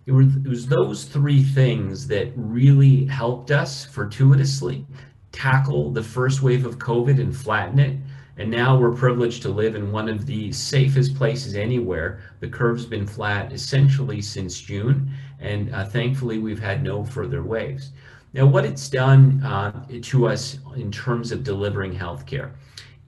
It 0.07 0.13
was, 0.13 0.35
it 0.37 0.49
was 0.49 0.67
those 0.67 1.05
three 1.05 1.43
things 1.43 2.09
that 2.09 2.33
really 2.35 3.07
helped 3.07 3.53
us 3.53 3.85
fortuitously 3.85 4.85
tackle 5.31 5.91
the 5.93 6.03
first 6.03 6.43
wave 6.43 6.67
of 6.67 6.79
COVID 6.79 7.21
and 7.21 7.35
flatten 7.35 7.79
it. 7.79 7.97
And 8.39 8.51
now 8.51 8.77
we're 8.77 8.95
privileged 8.95 9.43
to 9.43 9.51
live 9.51 9.77
in 9.77 9.93
one 9.93 10.09
of 10.09 10.27
the 10.27 10.51
safest 10.53 11.15
places 11.15 11.55
anywhere. 11.55 12.21
The 12.41 12.49
curve's 12.49 12.87
been 12.87 13.07
flat 13.07 13.53
essentially 13.53 14.23
since 14.23 14.61
June, 14.61 15.13
and 15.43 15.75
uh, 15.75 15.85
thankfully 15.85 16.39
we've 16.39 16.61
had 16.61 16.83
no 16.83 17.05
further 17.05 17.43
waves. 17.43 17.91
Now, 18.35 18.47
what 18.47 18.65
it's 18.65 18.89
done 18.89 19.43
uh, 19.45 19.87
to 20.03 20.27
us 20.27 20.59
in 20.77 20.91
terms 20.91 21.33
of 21.33 21.45
delivering 21.45 21.95
healthcare, 21.95 22.53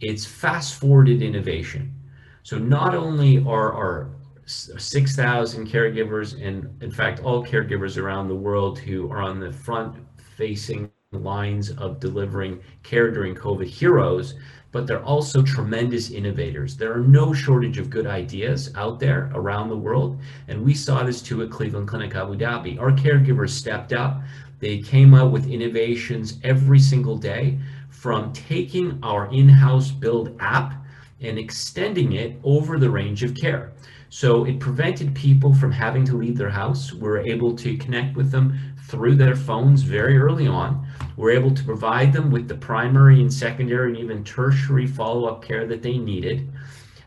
it's 0.00 0.26
fast 0.26 0.74
forwarded 0.74 1.22
innovation. 1.22 1.94
So 2.42 2.58
not 2.58 2.94
only 2.94 3.38
are 3.38 3.72
our 3.72 4.10
6,000 4.46 5.66
caregivers 5.66 6.46
and 6.46 6.82
in 6.82 6.90
fact 6.90 7.20
all 7.20 7.44
caregivers 7.44 7.96
around 7.96 8.28
the 8.28 8.34
world 8.34 8.78
who 8.78 9.10
are 9.10 9.22
on 9.22 9.40
the 9.40 9.50
front 9.50 9.96
facing 10.36 10.90
lines 11.18 11.70
of 11.70 12.00
delivering 12.00 12.60
care 12.82 13.10
during 13.10 13.34
COVID 13.34 13.66
heroes, 13.66 14.34
but 14.72 14.86
they're 14.86 15.04
also 15.04 15.42
tremendous 15.42 16.10
innovators. 16.10 16.76
There 16.76 16.92
are 16.92 17.00
no 17.00 17.32
shortage 17.32 17.78
of 17.78 17.90
good 17.90 18.06
ideas 18.06 18.72
out 18.74 18.98
there 18.98 19.30
around 19.34 19.68
the 19.68 19.76
world. 19.76 20.18
And 20.48 20.64
we 20.64 20.74
saw 20.74 21.04
this 21.04 21.22
too 21.22 21.42
at 21.42 21.50
Cleveland 21.50 21.86
Clinic 21.86 22.14
Abu 22.16 22.36
Dhabi. 22.36 22.80
Our 22.80 22.90
caregivers 22.90 23.50
stepped 23.50 23.92
up. 23.92 24.20
They 24.58 24.78
came 24.78 25.14
out 25.14 25.30
with 25.30 25.46
innovations 25.46 26.38
every 26.42 26.80
single 26.80 27.16
day 27.16 27.58
from 27.88 28.32
taking 28.32 28.98
our 29.02 29.32
in-house 29.32 29.90
build 29.90 30.36
app 30.40 30.74
and 31.20 31.38
extending 31.38 32.14
it 32.14 32.36
over 32.42 32.78
the 32.78 32.90
range 32.90 33.22
of 33.22 33.34
care. 33.34 33.72
So 34.10 34.44
it 34.44 34.60
prevented 34.60 35.14
people 35.14 35.54
from 35.54 35.72
having 35.72 36.04
to 36.06 36.16
leave 36.16 36.36
their 36.36 36.50
house. 36.50 36.92
We're 36.92 37.18
able 37.18 37.56
to 37.56 37.76
connect 37.76 38.16
with 38.16 38.30
them 38.30 38.58
through 38.88 39.16
their 39.16 39.34
phones 39.34 39.82
very 39.82 40.18
early 40.18 40.46
on. 40.46 40.83
We're 41.16 41.30
able 41.30 41.54
to 41.54 41.64
provide 41.64 42.12
them 42.12 42.30
with 42.30 42.48
the 42.48 42.56
primary 42.56 43.20
and 43.20 43.32
secondary 43.32 43.90
and 43.90 43.98
even 43.98 44.24
tertiary 44.24 44.86
follow-up 44.86 45.44
care 45.44 45.66
that 45.66 45.82
they 45.82 45.98
needed 45.98 46.50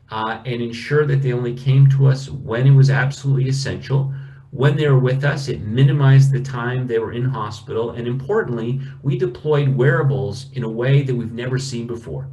uh, 0.09 0.41
and 0.45 0.61
ensure 0.61 1.05
that 1.05 1.21
they 1.21 1.33
only 1.33 1.53
came 1.53 1.89
to 1.89 2.07
us 2.07 2.29
when 2.29 2.65
it 2.65 2.71
was 2.71 2.89
absolutely 2.89 3.49
essential. 3.49 4.13
When 4.51 4.77
they 4.77 4.87
were 4.87 4.99
with 4.99 5.25
us, 5.25 5.49
it 5.49 5.61
minimized 5.61 6.31
the 6.31 6.41
time 6.41 6.87
they 6.87 6.99
were 6.99 7.11
in 7.11 7.25
hospital. 7.25 7.91
And 7.91 8.07
importantly, 8.07 8.79
we 9.03 9.17
deployed 9.17 9.69
wearables 9.69 10.51
in 10.53 10.63
a 10.63 10.69
way 10.69 11.03
that 11.03 11.15
we've 11.15 11.33
never 11.33 11.59
seen 11.59 11.85
before. 11.85 12.29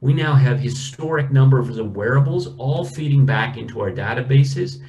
We 0.00 0.12
now 0.12 0.34
have 0.34 0.60
historic 0.60 1.32
numbers 1.32 1.78
of 1.78 1.96
wearables 1.96 2.54
all 2.58 2.84
feeding 2.84 3.26
back 3.26 3.56
into 3.56 3.80
our 3.80 3.90
databases 3.90 4.80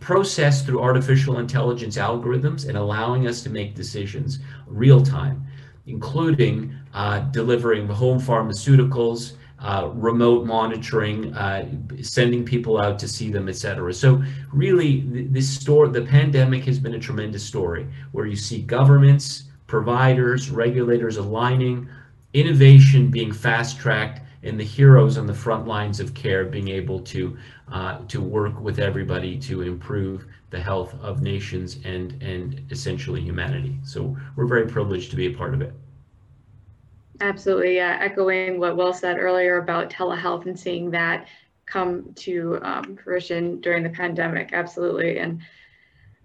processed 0.00 0.66
through 0.66 0.80
artificial 0.80 1.38
intelligence 1.38 1.96
algorithms 1.96 2.68
and 2.68 2.76
allowing 2.76 3.26
us 3.26 3.42
to 3.42 3.50
make 3.50 3.74
decisions 3.74 4.38
real 4.66 5.02
time, 5.02 5.46
including 5.86 6.74
uh, 6.94 7.20
delivering 7.30 7.86
home 7.86 8.18
pharmaceuticals, 8.18 9.34
uh, 9.60 9.90
remote 9.92 10.46
monitoring, 10.46 11.34
uh, 11.34 11.68
sending 12.00 12.44
people 12.44 12.80
out 12.80 12.98
to 12.98 13.06
see 13.06 13.30
them, 13.30 13.46
et 13.48 13.56
cetera. 13.56 13.92
So 13.92 14.22
really, 14.52 15.00
this 15.30 15.48
story, 15.48 15.90
the 15.90 16.02
pandemic 16.02 16.64
has 16.64 16.78
been 16.78 16.94
a 16.94 16.98
tremendous 16.98 17.44
story 17.44 17.86
where 18.12 18.26
you 18.26 18.36
see 18.36 18.62
governments, 18.62 19.44
providers, 19.66 20.50
regulators 20.50 21.18
aligning, 21.18 21.88
innovation 22.32 23.10
being 23.10 23.32
fast-tracked, 23.32 24.22
and 24.42 24.58
the 24.58 24.64
heroes 24.64 25.18
on 25.18 25.26
the 25.26 25.34
front 25.34 25.66
lines 25.66 26.00
of 26.00 26.14
care 26.14 26.44
being 26.44 26.68
able 26.68 27.00
to 27.00 27.36
uh, 27.72 27.98
to 28.08 28.20
work 28.20 28.58
with 28.60 28.78
everybody 28.78 29.38
to 29.38 29.62
improve 29.62 30.26
the 30.50 30.60
health 30.60 30.94
of 31.02 31.22
nations 31.22 31.78
and 31.84 32.20
and 32.22 32.64
essentially 32.70 33.20
humanity. 33.20 33.76
So 33.84 34.16
we're 34.36 34.46
very 34.46 34.66
privileged 34.66 35.10
to 35.10 35.16
be 35.16 35.26
a 35.26 35.36
part 35.36 35.54
of 35.54 35.62
it. 35.62 35.72
Absolutely, 37.20 37.76
yeah. 37.76 37.98
Echoing 38.00 38.58
what 38.58 38.76
Will 38.76 38.94
said 38.94 39.18
earlier 39.18 39.58
about 39.58 39.90
telehealth 39.90 40.46
and 40.46 40.58
seeing 40.58 40.90
that 40.92 41.28
come 41.66 42.12
to 42.14 42.58
um, 42.62 42.96
fruition 42.96 43.60
during 43.60 43.82
the 43.82 43.90
pandemic. 43.90 44.50
Absolutely, 44.52 45.18
and 45.18 45.40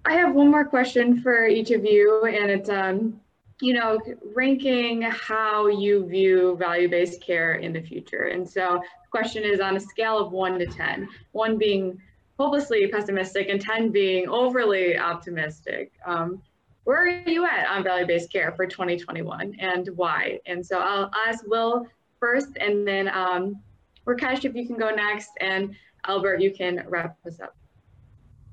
I 0.06 0.14
have 0.14 0.34
one 0.34 0.50
more 0.50 0.66
question 0.66 1.22
for 1.22 1.48
each 1.48 1.72
of 1.72 1.84
you, 1.84 2.24
and 2.26 2.50
it's 2.50 2.70
um, 2.70 3.20
you 3.62 3.74
know, 3.74 4.00
ranking 4.34 5.04
how 5.04 5.68
you 5.68 6.06
view 6.06 6.58
value-based 6.58 7.22
care 7.22 7.56
in 7.56 7.72
the 7.72 7.82
future. 7.82 8.24
And 8.24 8.48
so 8.48 8.82
the 8.82 9.10
question 9.10 9.44
is 9.44 9.60
on 9.60 9.78
a 9.78 9.80
scale 9.80 10.18
of 10.18 10.32
one 10.32 10.60
to 10.60 10.66
10, 10.66 11.08
one 11.32 11.58
being 11.58 11.98
hopelessly 12.38 12.86
pessimistic 12.88 13.48
and 13.50 13.62
10 13.62 13.92
being 13.92 14.28
overly 14.28 14.98
optimistic. 14.98 15.94
Um, 16.06 16.42
where 16.84 17.06
are 17.06 17.08
you 17.08 17.46
at 17.46 17.68
on 17.68 17.84
value-based 17.84 18.32
care 18.32 18.52
for 18.52 18.68
2021 18.68 19.56
and 19.60 19.90
why? 19.96 20.40
And 20.46 20.64
so 20.64 20.80
I'll 20.80 21.10
ask 21.28 21.46
Will 21.48 21.88
first 22.20 22.58
and 22.58 22.86
then 22.86 23.08
um, 23.08 23.62
Rakesh, 24.06 24.46
if 24.46 24.54
you 24.54 24.68
can 24.68 24.78
go 24.78 24.90
next 24.90 25.32
and 25.40 25.76
Albert, 26.06 26.42
you 26.42 26.52
can 26.52 26.86
wrap 26.88 27.18
us 27.26 27.40
up. 27.40 27.56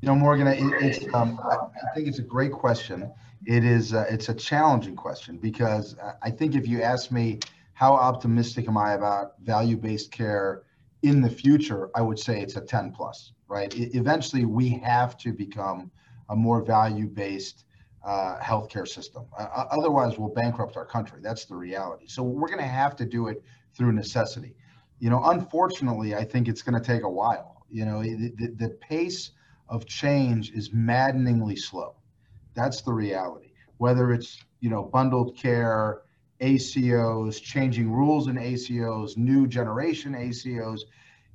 You 0.00 0.08
know, 0.08 0.14
Morgan, 0.14 0.46
it, 0.46 0.58
it's, 0.80 1.14
um, 1.14 1.38
I 1.44 1.94
think 1.94 2.08
it's 2.08 2.18
a 2.18 2.22
great 2.22 2.52
question 2.52 3.10
it 3.46 3.64
is 3.64 3.92
uh, 3.92 4.06
it's 4.08 4.28
a 4.28 4.34
challenging 4.34 4.96
question 4.96 5.36
because 5.36 5.96
I 6.22 6.30
think 6.30 6.54
if 6.54 6.66
you 6.68 6.82
ask 6.82 7.10
me 7.10 7.40
how 7.74 7.94
optimistic 7.94 8.68
am 8.68 8.76
I 8.76 8.92
about 8.92 9.32
value-based 9.40 10.12
care 10.12 10.62
in 11.02 11.20
the 11.20 11.30
future, 11.30 11.90
I 11.96 12.02
would 12.02 12.18
say 12.18 12.40
it's 12.40 12.56
a 12.56 12.60
10 12.60 12.92
plus, 12.92 13.32
right? 13.48 13.72
Eventually, 13.76 14.44
we 14.44 14.68
have 14.68 15.16
to 15.18 15.32
become 15.32 15.90
a 16.28 16.36
more 16.36 16.62
value-based 16.62 17.64
uh, 18.04 18.38
healthcare 18.38 18.86
system. 18.86 19.24
Uh, 19.36 19.66
otherwise, 19.70 20.16
we'll 20.16 20.28
bankrupt 20.28 20.76
our 20.76 20.84
country. 20.84 21.18
That's 21.20 21.44
the 21.44 21.56
reality. 21.56 22.06
So 22.06 22.22
we're 22.22 22.48
going 22.48 22.60
to 22.60 22.66
have 22.66 22.94
to 22.96 23.04
do 23.04 23.28
it 23.28 23.42
through 23.74 23.92
necessity. 23.92 24.54
You 25.00 25.10
know, 25.10 25.22
unfortunately, 25.24 26.14
I 26.14 26.24
think 26.24 26.46
it's 26.46 26.62
going 26.62 26.80
to 26.80 26.86
take 26.86 27.02
a 27.02 27.10
while. 27.10 27.64
You 27.68 27.84
know, 27.84 28.02
the, 28.02 28.54
the 28.56 28.68
pace 28.80 29.32
of 29.68 29.86
change 29.86 30.52
is 30.52 30.72
maddeningly 30.72 31.56
slow 31.56 31.96
that's 32.54 32.82
the 32.82 32.92
reality. 32.92 33.52
Whether 33.78 34.12
it's 34.12 34.42
you 34.60 34.70
know 34.70 34.82
bundled 34.82 35.36
care, 35.36 36.02
ACOs, 36.40 37.40
changing 37.40 37.90
rules 37.90 38.28
in 38.28 38.36
ACOs, 38.36 39.16
new 39.16 39.46
generation 39.46 40.14
ACOs, 40.14 40.80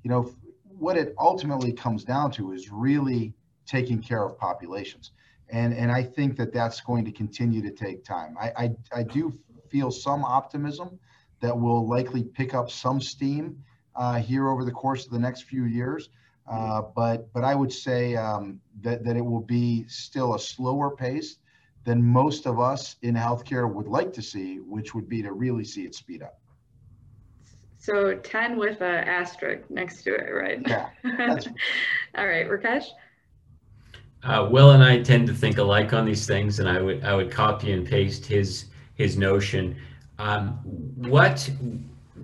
you 0.04 0.10
know 0.10 0.32
what 0.78 0.98
it 0.98 1.14
ultimately 1.20 1.74
comes 1.74 2.04
down 2.04 2.32
to 2.32 2.52
is 2.52 2.72
really 2.72 3.34
taking 3.66 4.02
care 4.02 4.24
of 4.24 4.38
populations. 4.38 5.12
And, 5.50 5.74
and 5.74 5.92
I 5.92 6.04
think 6.04 6.38
that 6.38 6.54
that's 6.54 6.82
going 6.82 7.06
to 7.06 7.12
continue 7.12 7.62
to 7.62 7.72
take 7.72 8.04
time. 8.04 8.36
I, 8.40 8.52
I, 8.58 8.70
I 9.00 9.04
do 9.04 9.34
feel 9.70 9.92
some 9.92 10.24
optimism 10.24 11.00
that 11.42 11.58
will 11.58 11.88
likely 11.88 12.24
pick 12.24 12.54
up 12.54 12.70
some 12.70 13.00
steam 13.00 13.64
uh, 13.96 14.20
here 14.20 14.50
over 14.50 14.66
the 14.66 14.72
course 14.72 15.06
of 15.06 15.12
the 15.12 15.20
next 15.20 15.44
few 15.44 15.66
years. 15.66 16.10
Uh, 16.50 16.82
but 16.96 17.32
but 17.34 17.44
I 17.44 17.56
would 17.56 17.72
say 17.72 18.16
um, 18.16 18.60
that 18.82 19.04
that 19.04 19.18
it 19.18 19.26
will 19.26 19.42
be 19.42 19.86
still 19.88 20.36
a 20.36 20.40
slower 20.40 20.96
pace 20.96 21.38
than 21.84 22.04
most 22.04 22.46
of 22.46 22.60
us 22.60 22.98
in 23.02 23.16
healthcare 23.16 23.72
would 23.72 23.88
like 23.88 24.12
to 24.14 24.22
see, 24.22 24.58
which 24.58 24.94
would 24.94 25.08
be 25.08 25.22
to 25.22 25.32
really 25.32 25.64
see 25.64 25.84
it 25.84 25.96
speed 25.96 26.22
up. 26.22 26.40
So 27.80 28.16
10 28.16 28.58
with 28.58 28.82
an 28.82 29.08
asterisk 29.08 29.70
next 29.70 30.04
to 30.04 30.16
it, 30.16 30.30
right? 30.32 30.62
Yeah. 30.68 30.90
All 32.18 32.28
right, 32.28 32.46
Rakesh. 32.50 32.88
Uh, 34.24 34.50
Will 34.52 34.72
and 34.72 34.84
I 34.84 35.02
tend 35.02 35.28
to 35.28 35.34
think 35.34 35.58
alike 35.58 35.94
on 35.94 36.04
these 36.04 36.28
things, 36.28 36.60
and 36.60 36.68
I 36.68 36.82
would 36.82 37.04
I 37.06 37.16
would 37.16 37.32
copy 37.32 37.72
and 37.72 37.88
paste 37.88 38.26
his 38.26 38.66
his 38.96 39.18
notion. 39.18 39.78
Um, 40.20 40.60
what 40.96 41.50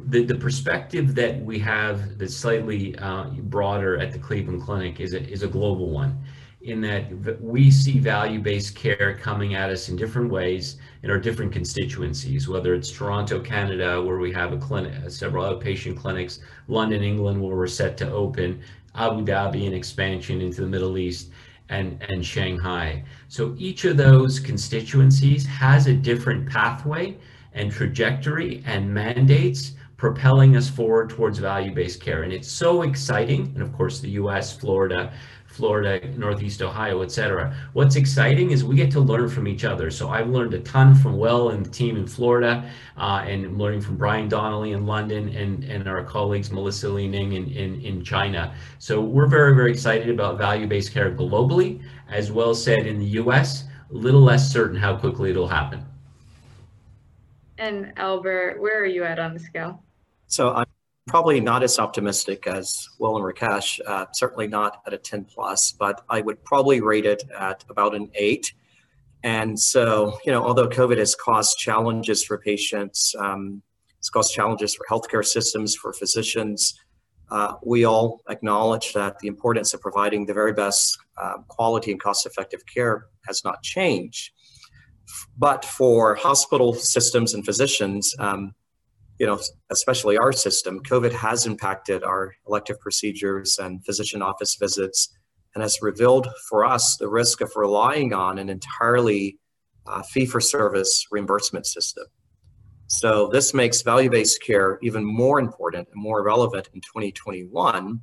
the, 0.08 0.24
the 0.24 0.36
perspective 0.36 1.16
that 1.16 1.42
we 1.42 1.60
have 1.60 2.18
that's 2.18 2.36
slightly 2.36 2.96
uh, 2.98 3.26
broader 3.26 3.98
at 4.00 4.12
the 4.12 4.20
Cleveland 4.20 4.62
Clinic 4.62 5.00
is 5.00 5.14
a, 5.14 5.24
is 5.30 5.44
a 5.44 5.48
global 5.48 5.90
one 5.90 6.22
in 6.64 6.80
that 6.80 7.42
we 7.42 7.70
see 7.70 8.00
value-based 8.00 8.74
care 8.74 9.18
coming 9.22 9.54
at 9.54 9.70
us 9.70 9.90
in 9.90 9.98
different 9.98 10.32
ways 10.32 10.78
in 11.04 11.12
our 11.12 11.20
different 11.20 11.52
constituencies, 11.52 12.48
whether 12.48 12.74
it's 12.74 12.90
Toronto, 12.90 13.40
Canada, 13.42 14.02
where 14.02 14.18
we 14.18 14.32
have 14.32 14.54
a 14.54 14.58
clinic, 14.58 14.94
several 15.10 15.44
outpatient 15.44 15.98
clinics, 15.98 16.40
London, 16.70 17.04
England, 17.04 17.42
where 17.42 17.56
we're 17.56 17.68
set 17.68 17.98
to 17.98 18.10
open, 18.10 18.62
Abu 18.96 19.26
Dhabi 19.26 19.66
and 19.66 19.76
expansion 19.76 20.40
into 20.40 20.62
the 20.62 20.68
Middle 20.68 20.98
East, 20.98 21.32
and, 21.68 22.02
and 22.10 22.26
Shanghai. 22.26 23.04
So 23.28 23.56
each 23.58 23.84
of 23.84 23.98
those 23.98 24.40
constituencies 24.40 25.46
has 25.46 25.88
a 25.88 25.94
different 25.94 26.50
pathway 26.50 27.18
and 27.54 27.72
trajectory 27.72 28.64
and 28.66 28.94
mandates 28.94 29.74
propelling 30.04 30.58
us 30.58 30.70
forward 30.70 31.10
towards 31.10 31.40
value-based 31.40 32.02
care. 32.02 32.24
And 32.24 32.34
it's 32.34 32.52
so 32.52 32.82
exciting. 32.82 33.54
And 33.54 33.62
of 33.62 33.72
course, 33.72 34.02
the 34.02 34.10
US, 34.22 34.52
Florida, 34.54 35.14
Florida, 35.46 36.06
Northeast 36.18 36.62
Ohio, 36.62 37.04
et 37.04 37.10
cetera. 37.10 37.56
What's 37.72 37.96
exciting 37.96 38.52
is 38.52 38.66
we 38.66 38.76
get 38.76 38.92
to 38.92 39.00
learn 39.00 39.30
from 39.30 39.48
each 39.48 39.64
other. 39.64 39.90
So 39.90 40.10
I've 40.10 40.28
learned 40.28 40.56
a 40.56 40.60
ton 40.60 40.94
from 40.94 41.18
Will 41.18 41.52
and 41.52 41.66
the 41.66 41.70
team 41.70 41.96
in 41.96 42.06
Florida, 42.06 42.70
uh, 42.98 43.24
and 43.26 43.58
learning 43.58 43.80
from 43.80 43.96
Brian 43.96 44.28
Donley 44.28 44.74
in 44.74 44.86
London 44.86 45.30
and, 45.30 45.64
and 45.64 45.88
our 45.88 46.04
colleagues 46.04 46.52
Melissa 46.52 46.90
Li 46.90 47.08
Ning 47.08 47.32
in, 47.32 47.50
in, 47.52 47.80
in 47.80 48.04
China. 48.04 48.54
So 48.80 49.00
we're 49.00 49.28
very, 49.28 49.56
very 49.56 49.72
excited 49.72 50.10
about 50.10 50.38
value-based 50.38 50.92
care 50.92 51.16
globally, 51.16 51.82
as 52.10 52.30
well 52.30 52.54
said 52.54 52.88
in 52.88 53.00
the 53.00 53.12
US, 53.22 53.64
a 53.90 53.94
little 53.94 54.22
less 54.22 54.52
certain 54.52 54.78
how 54.78 54.98
quickly 54.98 55.30
it'll 55.30 55.48
happen. 55.48 55.86
And 57.58 57.94
Albert, 57.96 58.60
where 58.60 58.82
are 58.82 58.86
you 58.86 59.06
at 59.06 59.18
on 59.18 59.34
the 59.34 59.40
scale? 59.40 59.82
So 60.28 60.54
I'm 60.54 60.66
probably 61.08 61.40
not 61.40 61.64
as 61.64 61.80
optimistic 61.80 62.48
as 62.48 62.88
Will 63.00 63.18
and 63.18 63.26
Rakesh, 63.26 63.80
uh, 63.86 64.06
certainly 64.14 64.48
not 64.48 64.82
at 64.88 64.94
a 64.94 64.98
10 64.98 65.26
plus, 65.26 65.72
but 65.72 66.04
I 66.10 66.22
would 66.22 66.44
probably 66.44 66.82
rate 66.82 67.06
it 67.06 67.24
at 67.38 67.64
about 67.70 67.96
an 67.96 68.10
eight. 68.16 68.54
And 69.24 69.60
so, 69.60 70.18
you 70.26 70.32
know, 70.32 70.44
although 70.44 70.68
COVID 70.68 70.98
has 70.98 71.16
caused 71.16 71.58
challenges 71.58 72.24
for 72.24 72.38
patients, 72.38 73.16
um, 73.18 73.62
it's 73.98 74.10
caused 74.10 74.34
challenges 74.34 74.76
for 74.76 74.86
healthcare 74.90 75.26
systems, 75.26 75.76
for 75.76 75.94
physicians, 75.94 76.74
uh, 77.34 77.56
we 77.64 77.84
all 77.84 78.22
acknowledge 78.30 78.94
that 78.94 79.18
the 79.20 79.28
importance 79.28 79.74
of 79.74 79.82
providing 79.82 80.26
the 80.26 80.34
very 80.34 80.54
best 80.54 80.98
uh, 81.18 81.38
quality 81.48 81.92
and 81.92 82.00
cost 82.00 82.26
effective 82.28 82.64
care 82.66 83.08
has 83.26 83.44
not 83.44 83.64
changed. 83.64 84.32
But 85.38 85.66
for 85.66 86.16
hospital 86.16 86.74
systems 86.74 87.34
and 87.34 87.44
physicians, 87.44 88.14
um, 88.20 88.54
you 89.20 89.26
know, 89.26 89.40
especially 89.72 90.18
our 90.18 90.34
system, 90.34 90.82
COVID 90.82 91.12
has 91.12 91.46
impacted 91.46 92.04
our 92.04 92.34
elective 92.48 92.80
procedures 92.80 93.58
and 93.60 93.84
physician 93.86 94.22
office 94.22 94.56
visits 94.56 95.10
and 95.56 95.62
has 95.62 95.82
revealed 95.82 96.28
for 96.50 96.66
us 96.66 96.98
the 96.98 97.08
risk 97.08 97.42
of 97.42 97.52
relying 97.56 98.14
on 98.14 98.40
an 98.40 98.50
entirely 98.50 99.38
uh, 99.86 100.02
fee 100.02 100.26
for 100.26 100.42
service 100.42 101.06
reimbursement 101.12 101.66
system. 101.66 102.06
So 102.88 103.28
this 103.28 103.54
makes 103.54 103.82
value-based 103.82 104.42
care 104.44 104.78
even 104.82 105.04
more 105.04 105.40
important 105.40 105.88
and 105.92 106.02
more 106.02 106.24
relevant 106.24 106.70
in 106.74 106.82
2021. 106.82 108.00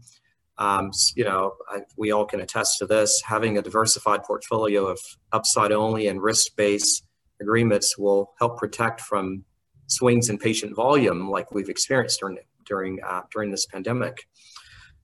Um, 0.59 0.91
you 1.15 1.25
know, 1.25 1.55
I, 1.69 1.81
we 1.97 2.13
all 2.13 2.27
can 2.27 2.41
attest 2.41 2.79
to 2.79 2.87
this. 2.87 3.23
Having 3.25 3.59
a 3.59 3.63
diversified 3.63 4.23
portfolio 4.25 4.87
of 4.87 5.01
upside 5.33 5.73
only 5.73 6.09
and 6.09 6.21
risk-based 6.23 7.05
agreements 7.41 7.97
will 7.97 8.35
help 8.39 8.59
protect 8.59 9.01
from 9.01 9.45
swings 9.91 10.31
in 10.31 10.39
patient 10.39 10.75
volume 10.75 11.29
like 11.29 11.53
we've 11.53 11.69
experienced 11.69 12.21
during 12.21 12.39
during 12.67 12.99
uh, 13.03 13.23
during 13.33 13.51
this 13.51 13.67
pandemic. 13.67 14.27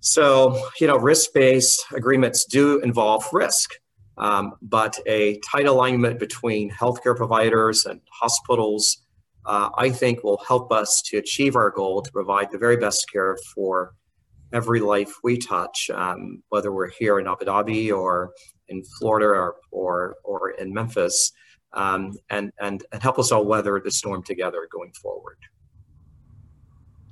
So, 0.00 0.68
you 0.80 0.86
know, 0.86 0.96
risk-based 0.96 1.86
agreements 1.92 2.44
do 2.44 2.78
involve 2.80 3.24
risk, 3.32 3.70
um, 4.18 4.52
but 4.62 4.98
a 5.06 5.40
tight 5.50 5.66
alignment 5.66 6.20
between 6.20 6.70
healthcare 6.70 7.16
providers 7.16 7.86
and 7.86 8.00
hospitals, 8.12 8.98
uh, 9.46 9.70
I 9.76 9.90
think, 9.90 10.22
will 10.22 10.40
help 10.46 10.70
us 10.70 11.02
to 11.06 11.16
achieve 11.16 11.56
our 11.56 11.70
goal 11.70 12.02
to 12.02 12.12
provide 12.12 12.52
the 12.52 12.58
very 12.58 12.76
best 12.76 13.10
care 13.10 13.36
for 13.54 13.94
every 14.52 14.80
life 14.80 15.12
we 15.24 15.38
touch, 15.38 15.90
um, 15.92 16.42
whether 16.50 16.72
we're 16.72 16.90
here 16.90 17.18
in 17.18 17.26
Abu 17.26 17.46
Dhabi 17.46 17.92
or 17.92 18.32
in 18.68 18.84
Florida 18.98 19.26
or, 19.26 19.56
or, 19.72 20.16
or 20.22 20.50
in 20.50 20.72
Memphis 20.72 21.32
um, 21.76 22.16
and, 22.30 22.52
and, 22.60 22.84
and 22.90 23.02
help 23.02 23.18
us 23.18 23.30
all 23.30 23.44
weather 23.44 23.80
the 23.84 23.90
storm 23.90 24.22
together 24.22 24.66
going 24.72 24.92
forward. 24.92 25.38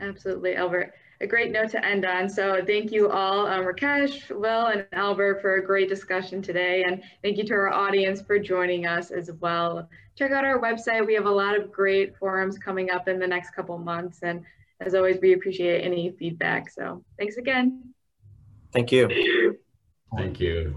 Absolutely, 0.01 0.57
Albert. 0.57 0.95
A 1.21 1.27
great 1.27 1.53
note 1.53 1.71
to 1.71 1.85
end 1.85 2.05
on. 2.05 2.29
So 2.29 2.61
thank 2.67 2.91
you 2.91 3.11
all, 3.11 3.47
um, 3.47 3.65
Rakesh, 3.65 4.31
Will, 4.31 4.67
and 4.67 4.85
Albert 4.93 5.41
for 5.41 5.57
a 5.57 5.65
great 5.65 5.89
discussion 5.89 6.43
today. 6.43 6.83
And 6.83 7.03
thank 7.23 7.39
you 7.39 7.45
to 7.45 7.55
our 7.55 7.73
audience 7.73 8.21
for 8.21 8.39
joining 8.39 8.87
us 8.87 9.11
as 9.13 9.31
well. 9.41 9.89
Check 10.17 10.33
out 10.33 10.45
our 10.45 10.61
website. 10.61 11.07
We 11.07 11.15
have 11.15 11.27
a 11.27 11.31
lot 11.31 11.57
of 11.57 11.71
great 11.71 12.17
forums 12.17 12.59
coming 12.59 12.91
up 12.91 13.07
in 13.07 13.19
the 13.21 13.27
next 13.27 13.51
couple 13.51 13.79
months. 13.79 14.21
And 14.23 14.43
as 14.81 14.95
always, 14.95 15.19
we 15.23 15.35
appreciate 15.35 15.83
any 15.83 16.11
feedback. 16.19 16.71
So 16.71 17.05
thanks 17.19 17.37
again. 17.37 17.95
Thank 18.73 18.91
you. 18.91 19.57
Thank 20.17 20.41
you. 20.41 20.75